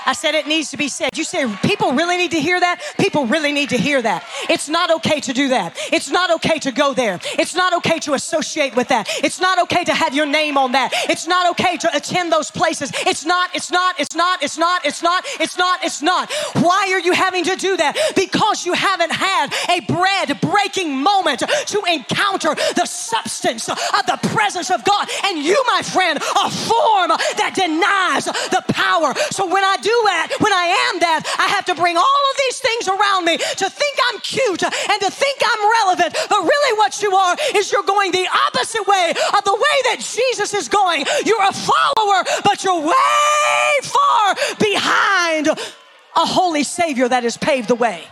[0.06, 1.10] I said it needs to be said.
[1.16, 2.82] You say people really need to hear that?
[3.00, 4.26] People really need to hear that.
[4.50, 5.78] It's not okay to do that.
[5.92, 7.20] It's not okay to go there.
[7.40, 9.08] It's not okay to associate with that.
[9.24, 10.92] It's not okay to have your name on that.
[11.10, 12.92] It's not okay to attend those places.
[13.06, 16.32] It's not, it's not, it's not, it's not, it's not, it's not, it's not.
[16.56, 17.96] Why are you having to do that?
[18.16, 24.70] Because you haven't had a bread breaking moment to encounter the substance of the presence
[24.72, 25.08] of God.
[25.26, 29.14] And you, my friend, a form that denies the power.
[29.32, 29.93] So when I do
[30.40, 33.70] when I am that, I have to bring all of these things around me to
[33.70, 36.16] think I'm cute and to think I'm relevant.
[36.30, 39.98] But really, what you are is you're going the opposite way of the way that
[40.00, 41.06] Jesus is going.
[41.26, 47.76] You're a follower, but you're way far behind a holy Savior that has paved the
[47.76, 48.04] way.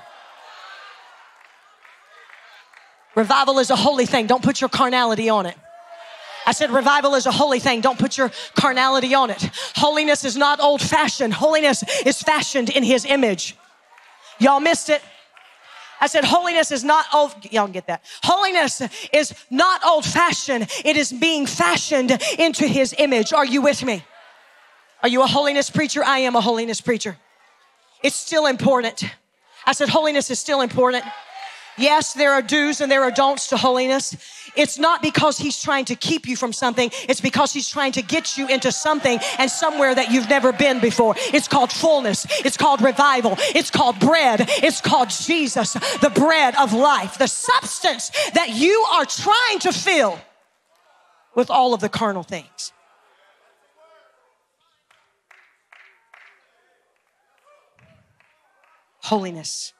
[3.15, 4.27] Revival is a holy thing.
[4.27, 5.57] Don't put your carnality on it.
[6.45, 7.81] I said revival is a holy thing.
[7.81, 9.49] Don't put your carnality on it.
[9.75, 11.33] Holiness is not old fashioned.
[11.33, 13.55] Holiness is fashioned in his image.
[14.39, 15.01] Y'all missed it.
[15.99, 17.35] I said holiness is not old.
[17.51, 18.03] Y'all get that.
[18.23, 18.81] Holiness
[19.13, 20.67] is not old fashioned.
[20.83, 23.33] It is being fashioned into his image.
[23.33, 24.03] Are you with me?
[25.03, 26.03] Are you a holiness preacher?
[26.03, 27.17] I am a holiness preacher.
[28.01, 29.03] It's still important.
[29.65, 31.03] I said holiness is still important.
[31.77, 34.15] Yes, there are do's and there are don'ts to holiness.
[34.55, 36.91] It's not because he's trying to keep you from something.
[37.07, 40.79] It's because he's trying to get you into something and somewhere that you've never been
[40.79, 41.15] before.
[41.17, 42.25] It's called fullness.
[42.45, 43.35] It's called revival.
[43.55, 44.45] It's called bread.
[44.61, 50.19] It's called Jesus, the bread of life, the substance that you are trying to fill
[51.35, 52.73] with all of the carnal things.
[59.03, 59.73] Holiness.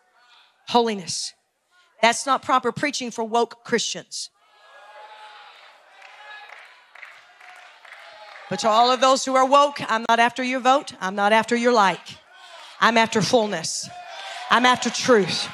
[0.67, 1.33] Holiness.
[2.01, 4.29] That's not proper preaching for woke Christians.
[8.49, 10.93] But to all of those who are woke, I'm not after your vote.
[10.99, 12.17] I'm not after your like.
[12.81, 13.89] I'm after fullness.
[14.49, 15.47] I'm after truth.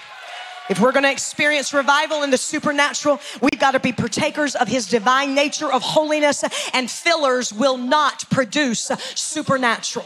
[0.69, 4.67] If we're going to experience revival in the supernatural, we've got to be partakers of
[4.67, 6.43] his divine nature of holiness
[6.73, 10.05] and fillers will not produce supernatural.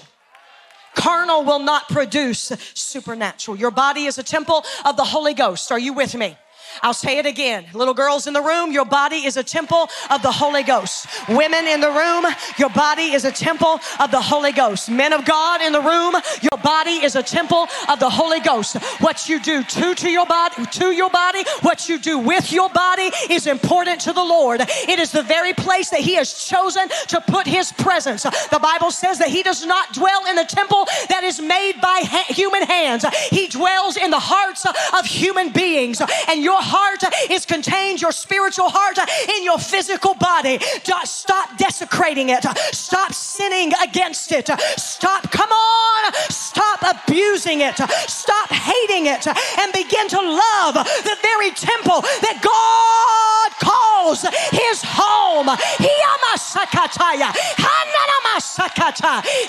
[0.96, 3.58] Carnal will not produce supernatural.
[3.58, 5.72] Your body is a temple of the Holy Ghost.
[5.72, 6.38] Are you with me?
[6.82, 7.66] I'll say it again.
[7.74, 11.08] Little girls in the room, your body is a temple of the Holy Ghost.
[11.30, 12.26] Women in the room,
[12.58, 14.90] your body is a temple of the Holy Ghost.
[14.90, 18.78] Men of God in the room, your body is a temple of the Holy Ghost.
[19.00, 22.70] What you do to, to your body, to your body, what you do with your
[22.70, 24.62] body is important to the Lord.
[24.62, 28.24] It is the very place that He has chosen to put His presence.
[28.24, 32.02] The Bible says that He does not dwell in the temple that is made by
[32.04, 33.06] ha- human hands.
[33.30, 36.02] He dwells in the hearts of human beings.
[36.28, 38.98] And your heart is contained, your spiritual heart
[39.38, 40.60] in your physical body.
[41.04, 42.46] Stop desecrating it.
[42.74, 44.50] Stop sinning against it.
[44.78, 47.78] Stop, come on, stop abusing it.
[48.08, 55.48] Stop hating it and begin to love the very temple that God calls his home.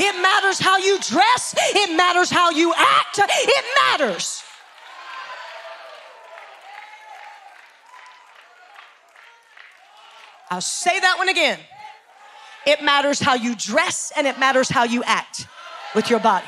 [0.05, 3.65] It matters how you dress, it matters how you act, it
[3.99, 4.43] matters.
[10.53, 11.59] I'll say that one again.
[12.67, 15.47] It matters how you dress and it matters how you act
[15.95, 16.47] with your body.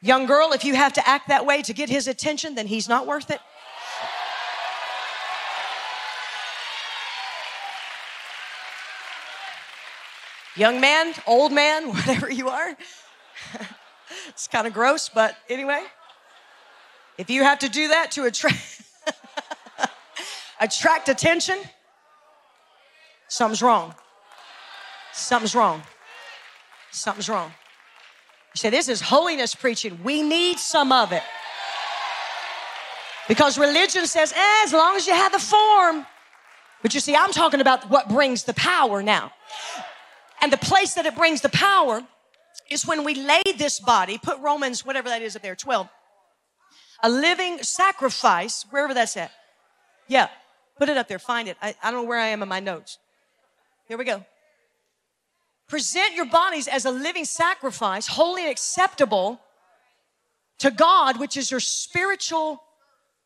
[0.00, 2.88] Young girl, if you have to act that way to get his attention, then he's
[2.88, 3.40] not worth it.
[10.56, 12.74] Young man, old man, whatever you are.
[14.28, 15.84] it's kind of gross, but anyway.
[17.18, 18.73] If you have to do that to attract
[20.64, 21.58] attract attention,
[23.28, 23.94] something's wrong.
[25.12, 25.82] Something's wrong.
[26.90, 27.52] Something's wrong.
[28.54, 30.00] You say, This is holiness preaching.
[30.02, 31.22] We need some of it.
[33.28, 36.06] Because religion says, eh, as long as you have the form.
[36.82, 39.32] But you see, I'm talking about what brings the power now.
[40.42, 42.02] And the place that it brings the power
[42.70, 45.88] is when we lay this body, put Romans, whatever that is up there, 12,
[47.02, 49.30] a living sacrifice, wherever that's at.
[50.06, 50.28] Yeah,
[50.76, 51.18] Put it up there.
[51.18, 51.56] Find it.
[51.62, 52.98] I, I don't know where I am in my notes.
[53.86, 54.24] Here we go.
[55.68, 59.40] Present your bodies as a living sacrifice, holy and acceptable
[60.58, 62.62] to God, which is your spiritual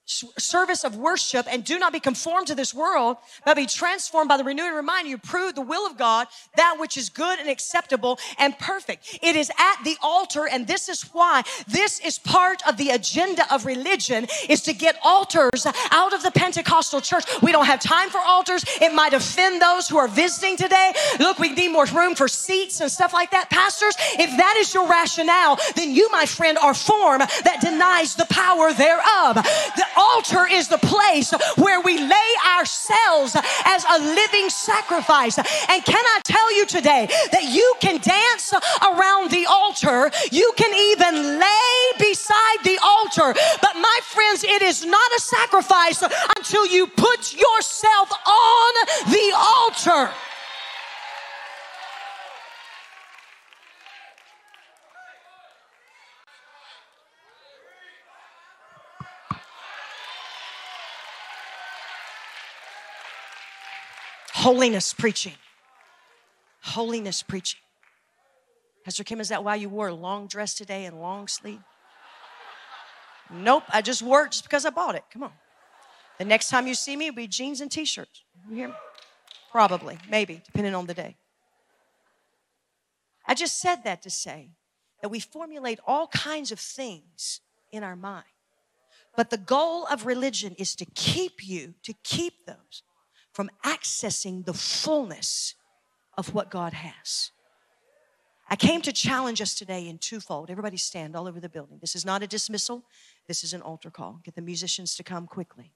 [0.08, 4.36] service of worship and do not be conformed to this world, but be transformed by
[4.36, 8.18] the renewing reminder you prove the will of God, that which is good and acceptable
[8.38, 9.18] and perfect.
[9.22, 13.42] It is at the altar, and this is why this is part of the agenda
[13.52, 17.24] of religion is to get altars out of the Pentecostal church.
[17.42, 18.64] We don't have time for altars.
[18.80, 20.92] It might offend those who are visiting today.
[21.18, 23.50] Look, we need more room for seats and stuff like that.
[23.50, 28.26] Pastors, if that is your rationale, then you, my friend, are form that denies the
[28.26, 29.34] power thereof.
[29.34, 35.38] The altar is the place where we lay ourselves as a living sacrifice.
[35.38, 40.72] And can I tell you today that you can dance around the altar, you can
[40.74, 46.02] even lay beside the altar, but my friends, it is not a sacrifice
[46.36, 48.74] until you put yourself on
[49.10, 50.12] the altar.
[64.48, 65.34] Holiness preaching.
[66.62, 67.60] Holiness preaching.
[68.82, 71.60] Pastor Kim, is that why you wore a long dress today and long sleeve?
[73.30, 75.04] Nope, I just wore it just because I bought it.
[75.12, 75.32] Come on.
[76.18, 78.22] The next time you see me, it'll be jeans and t-shirts.
[78.48, 78.74] You hear me?
[79.52, 81.18] Probably, maybe, depending on the day.
[83.26, 84.52] I just said that to say
[85.02, 88.24] that we formulate all kinds of things in our mind.
[89.14, 92.82] But the goal of religion is to keep you, to keep those
[93.38, 95.54] from accessing the fullness
[96.16, 97.30] of what God has.
[98.50, 100.50] I came to challenge us today in twofold.
[100.50, 101.78] Everybody stand all over the building.
[101.80, 102.82] This is not a dismissal.
[103.28, 104.18] This is an altar call.
[104.24, 105.70] Get the musicians to come quickly.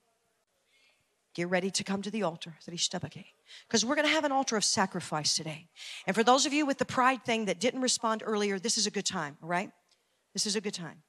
[1.33, 2.53] Get ready to come to the altar.
[2.65, 5.69] Because we're going to have an altar of sacrifice today.
[6.05, 8.87] And for those of you with the pride thing that didn't respond earlier, this is
[8.87, 9.71] a good time, all right?
[10.33, 11.03] This is a good time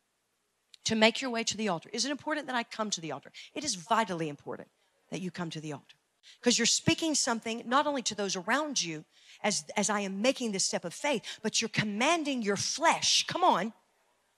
[0.85, 1.91] to make your way to the altar.
[1.93, 3.33] Is it important that I come to the altar?
[3.55, 4.69] It is vitally important
[5.11, 5.97] that you come to the altar.
[6.41, 9.05] Because you're speaking something not only to those around you
[9.43, 13.25] as, as I am making this step of faith, but you're commanding your flesh.
[13.27, 13.73] Come on.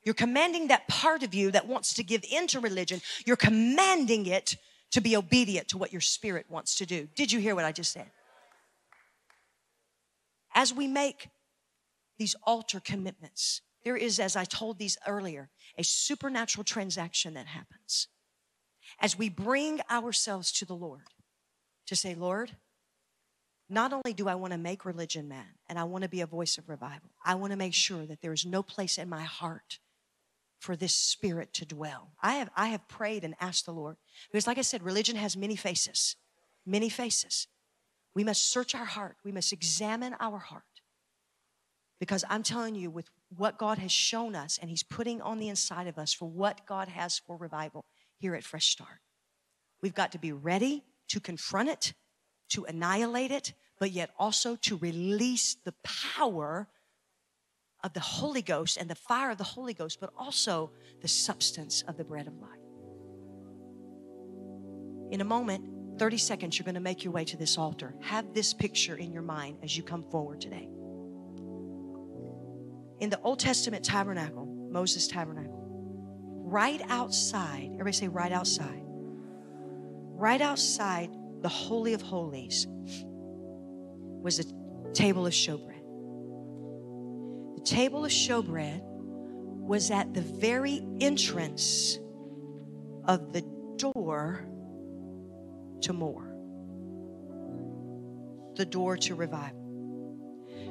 [0.04, 3.00] You're commanding that part of you that wants to give into religion.
[3.24, 4.56] You're commanding it
[4.92, 7.08] to be obedient to what your spirit wants to do.
[7.16, 8.10] Did you hear what I just said?
[10.54, 11.28] As we make
[12.18, 18.08] these altar commitments, there is, as I told these earlier, a supernatural transaction that happens.
[19.00, 21.02] As we bring ourselves to the Lord
[21.86, 22.52] to say, Lord,
[23.68, 26.26] not only do I want to make religion mad and I want to be a
[26.26, 29.22] voice of revival, I want to make sure that there is no place in my
[29.22, 29.78] heart
[30.58, 32.12] for this spirit to dwell.
[32.22, 33.96] I have, I have prayed and asked the Lord.
[34.30, 36.16] Because, like I said, religion has many faces,
[36.64, 37.48] many faces.
[38.14, 40.62] We must search our heart, we must examine our heart.
[41.98, 45.48] Because I'm telling you, with what God has shown us and He's putting on the
[45.48, 47.84] inside of us for what God has for revival
[48.18, 49.00] here at Fresh Start,
[49.82, 51.94] we've got to be ready to confront it,
[52.50, 56.68] to annihilate it, but yet also to release the power
[57.82, 60.70] of the Holy Ghost and the fire of the Holy Ghost, but also
[61.02, 62.50] the substance of the bread of life.
[65.12, 67.94] In a moment, 30 seconds, you're going to make your way to this altar.
[68.00, 70.68] Have this picture in your mind as you come forward today.
[73.00, 75.66] In the Old Testament tabernacle, Moses' tabernacle,
[76.44, 78.82] right outside, everybody say right outside,
[80.16, 81.10] right outside
[81.42, 82.66] the Holy of Holies
[84.22, 85.82] was a table of showbread.
[87.56, 91.98] The table of showbread was at the very entrance
[93.04, 93.42] of the
[93.76, 94.46] door
[95.82, 96.34] to more,
[98.56, 99.62] the door to revival.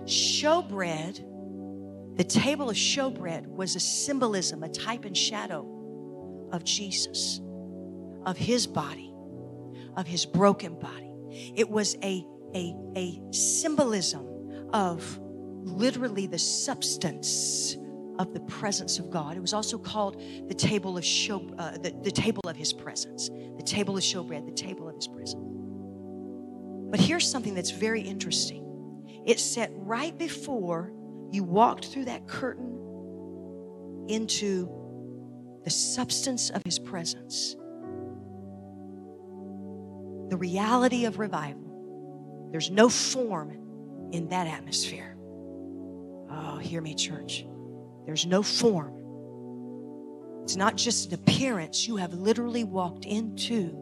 [0.05, 7.41] Showbread, the table of showbread was a symbolism, a type and shadow of Jesus,
[8.25, 9.14] of his body,
[9.97, 11.11] of his broken body.
[11.55, 15.19] It was a, a, a symbolism of
[15.63, 17.77] literally the substance
[18.19, 19.35] of the presence of God.
[19.35, 23.29] It was also called the table of show, uh, the, the table of His presence,
[23.29, 25.43] the table of showbread, the table of His presence.
[26.91, 28.63] But here's something that's very interesting.
[29.25, 30.93] It set right before
[31.31, 32.71] you walked through that curtain
[34.07, 34.69] into
[35.63, 37.55] the substance of His presence,
[40.29, 42.49] the reality of revival.
[42.51, 45.15] There's no form in that atmosphere.
[46.29, 47.45] Oh, hear me, church.
[48.05, 48.93] There's no form.
[50.43, 51.87] It's not just an appearance.
[51.87, 53.75] You have literally walked into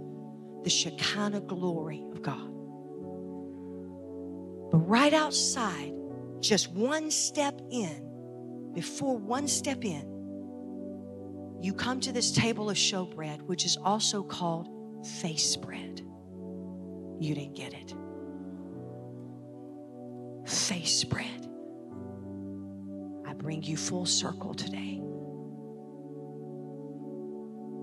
[0.63, 2.49] the Shekinah glory of God.
[4.71, 5.93] But right outside,
[6.39, 10.09] just one step in, before one step in,
[11.61, 14.67] you come to this table of showbread, which is also called
[15.05, 16.01] face bread.
[17.23, 17.93] You didn't get it.
[20.45, 21.47] Face bread
[23.25, 24.99] I bring you full circle today.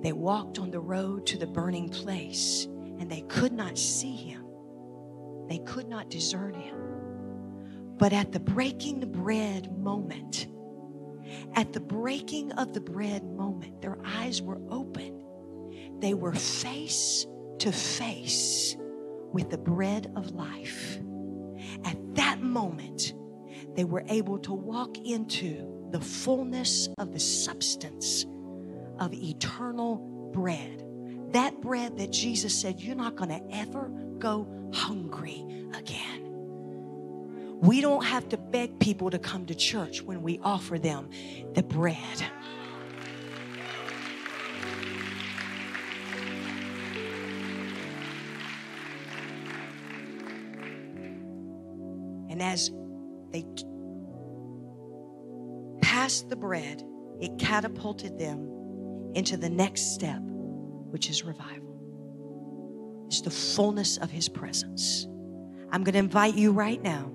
[0.03, 4.45] They walked on the road to the burning place and they could not see him.
[5.49, 6.77] They could not discern him.
[7.97, 10.49] But at the breaking the bread moment,
[11.55, 15.25] at the breaking of the bread moment, their eyes were open.
[15.99, 17.27] They were face
[17.61, 18.77] to face
[19.32, 20.98] with the bread of life.
[21.85, 23.15] At that moment,
[23.74, 28.27] they were able to walk into the fullness of the substance
[28.98, 29.97] of eternal
[30.32, 30.85] bread.
[31.32, 35.44] That bread that Jesus said, You're not going to ever go hungry
[35.74, 36.27] again.
[37.61, 41.11] We don't have to beg people to come to church when we offer them
[41.55, 42.24] the bread.
[52.41, 52.71] And as
[53.33, 53.45] they
[55.83, 56.83] passed the bread,
[57.21, 63.05] it catapulted them into the next step, which is revival.
[63.09, 65.07] It's the fullness of His presence.
[65.71, 67.12] I'm going to invite you right now,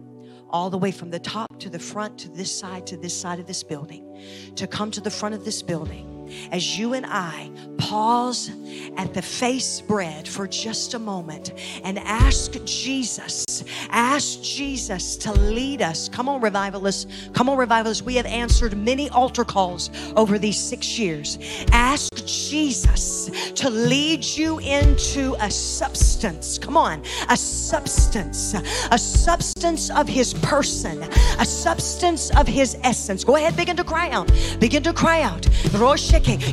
[0.52, 3.40] all the way from the top to the front, to this side, to this side
[3.40, 6.15] of this building, to come to the front of this building
[6.52, 8.52] as you and I pause
[8.98, 11.54] at the face bread for just a moment
[11.84, 16.10] and ask Jesus, ask Jesus to lead us.
[16.10, 17.30] Come on, revivalists.
[17.34, 18.04] Come on, revivalists.
[18.04, 21.38] We have answered many altar calls over these six years.
[21.72, 26.58] Ask Jesus to lead you into a substance.
[26.58, 28.54] Come on, a substance,
[28.92, 31.04] a substance of his person,
[31.40, 33.24] a substance of his essence.
[33.24, 34.32] Go ahead, begin to cry out.
[34.60, 35.46] Begin to cry out.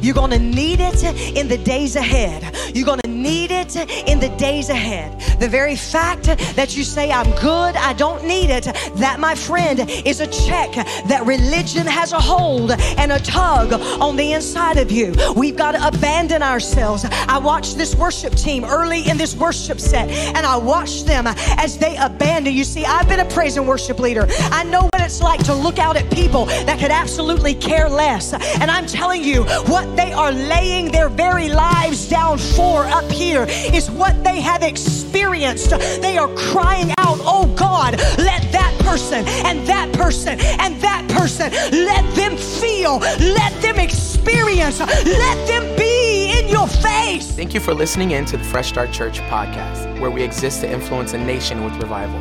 [0.02, 1.04] You're going to need it
[1.36, 2.54] in the days ahead.
[2.74, 3.76] You're going to need it
[4.08, 5.20] in the days ahead.
[5.40, 6.24] The very fact
[6.56, 8.64] that you say, I'm good, I don't need it,
[8.96, 10.72] that, my friend, is a check
[11.06, 15.14] that religion has a hold and a tug on the inside of you.
[15.36, 17.04] We've got to abandon ourselves.
[17.10, 21.78] I watched this worship team early in this worship set, and I watched them as
[21.78, 22.54] they abandon.
[22.54, 24.26] You see, I've been a praise and worship leader.
[24.50, 28.32] I know what it's like to look out at people that could absolutely care less.
[28.32, 33.44] And I'm telling you, what they are laying their very lives down for up here
[33.48, 35.70] is what they have experienced.
[36.00, 41.50] They are crying out, Oh God, let that person and that person and that person,
[41.52, 47.30] let them feel, let them experience, let them be in your face.
[47.32, 50.70] Thank you for listening in to the Fresh Start Church podcast, where we exist to
[50.70, 52.20] influence a nation with revival.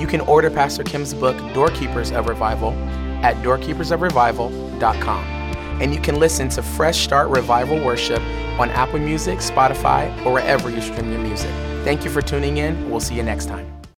[0.00, 2.72] You can order Pastor Kim's book, Doorkeepers of Revival,
[3.22, 5.45] at doorkeepersofrevival.com.
[5.80, 8.20] And you can listen to Fresh Start Revival Worship
[8.58, 11.50] on Apple Music, Spotify, or wherever you stream your music.
[11.84, 12.90] Thank you for tuning in.
[12.90, 13.75] We'll see you next time.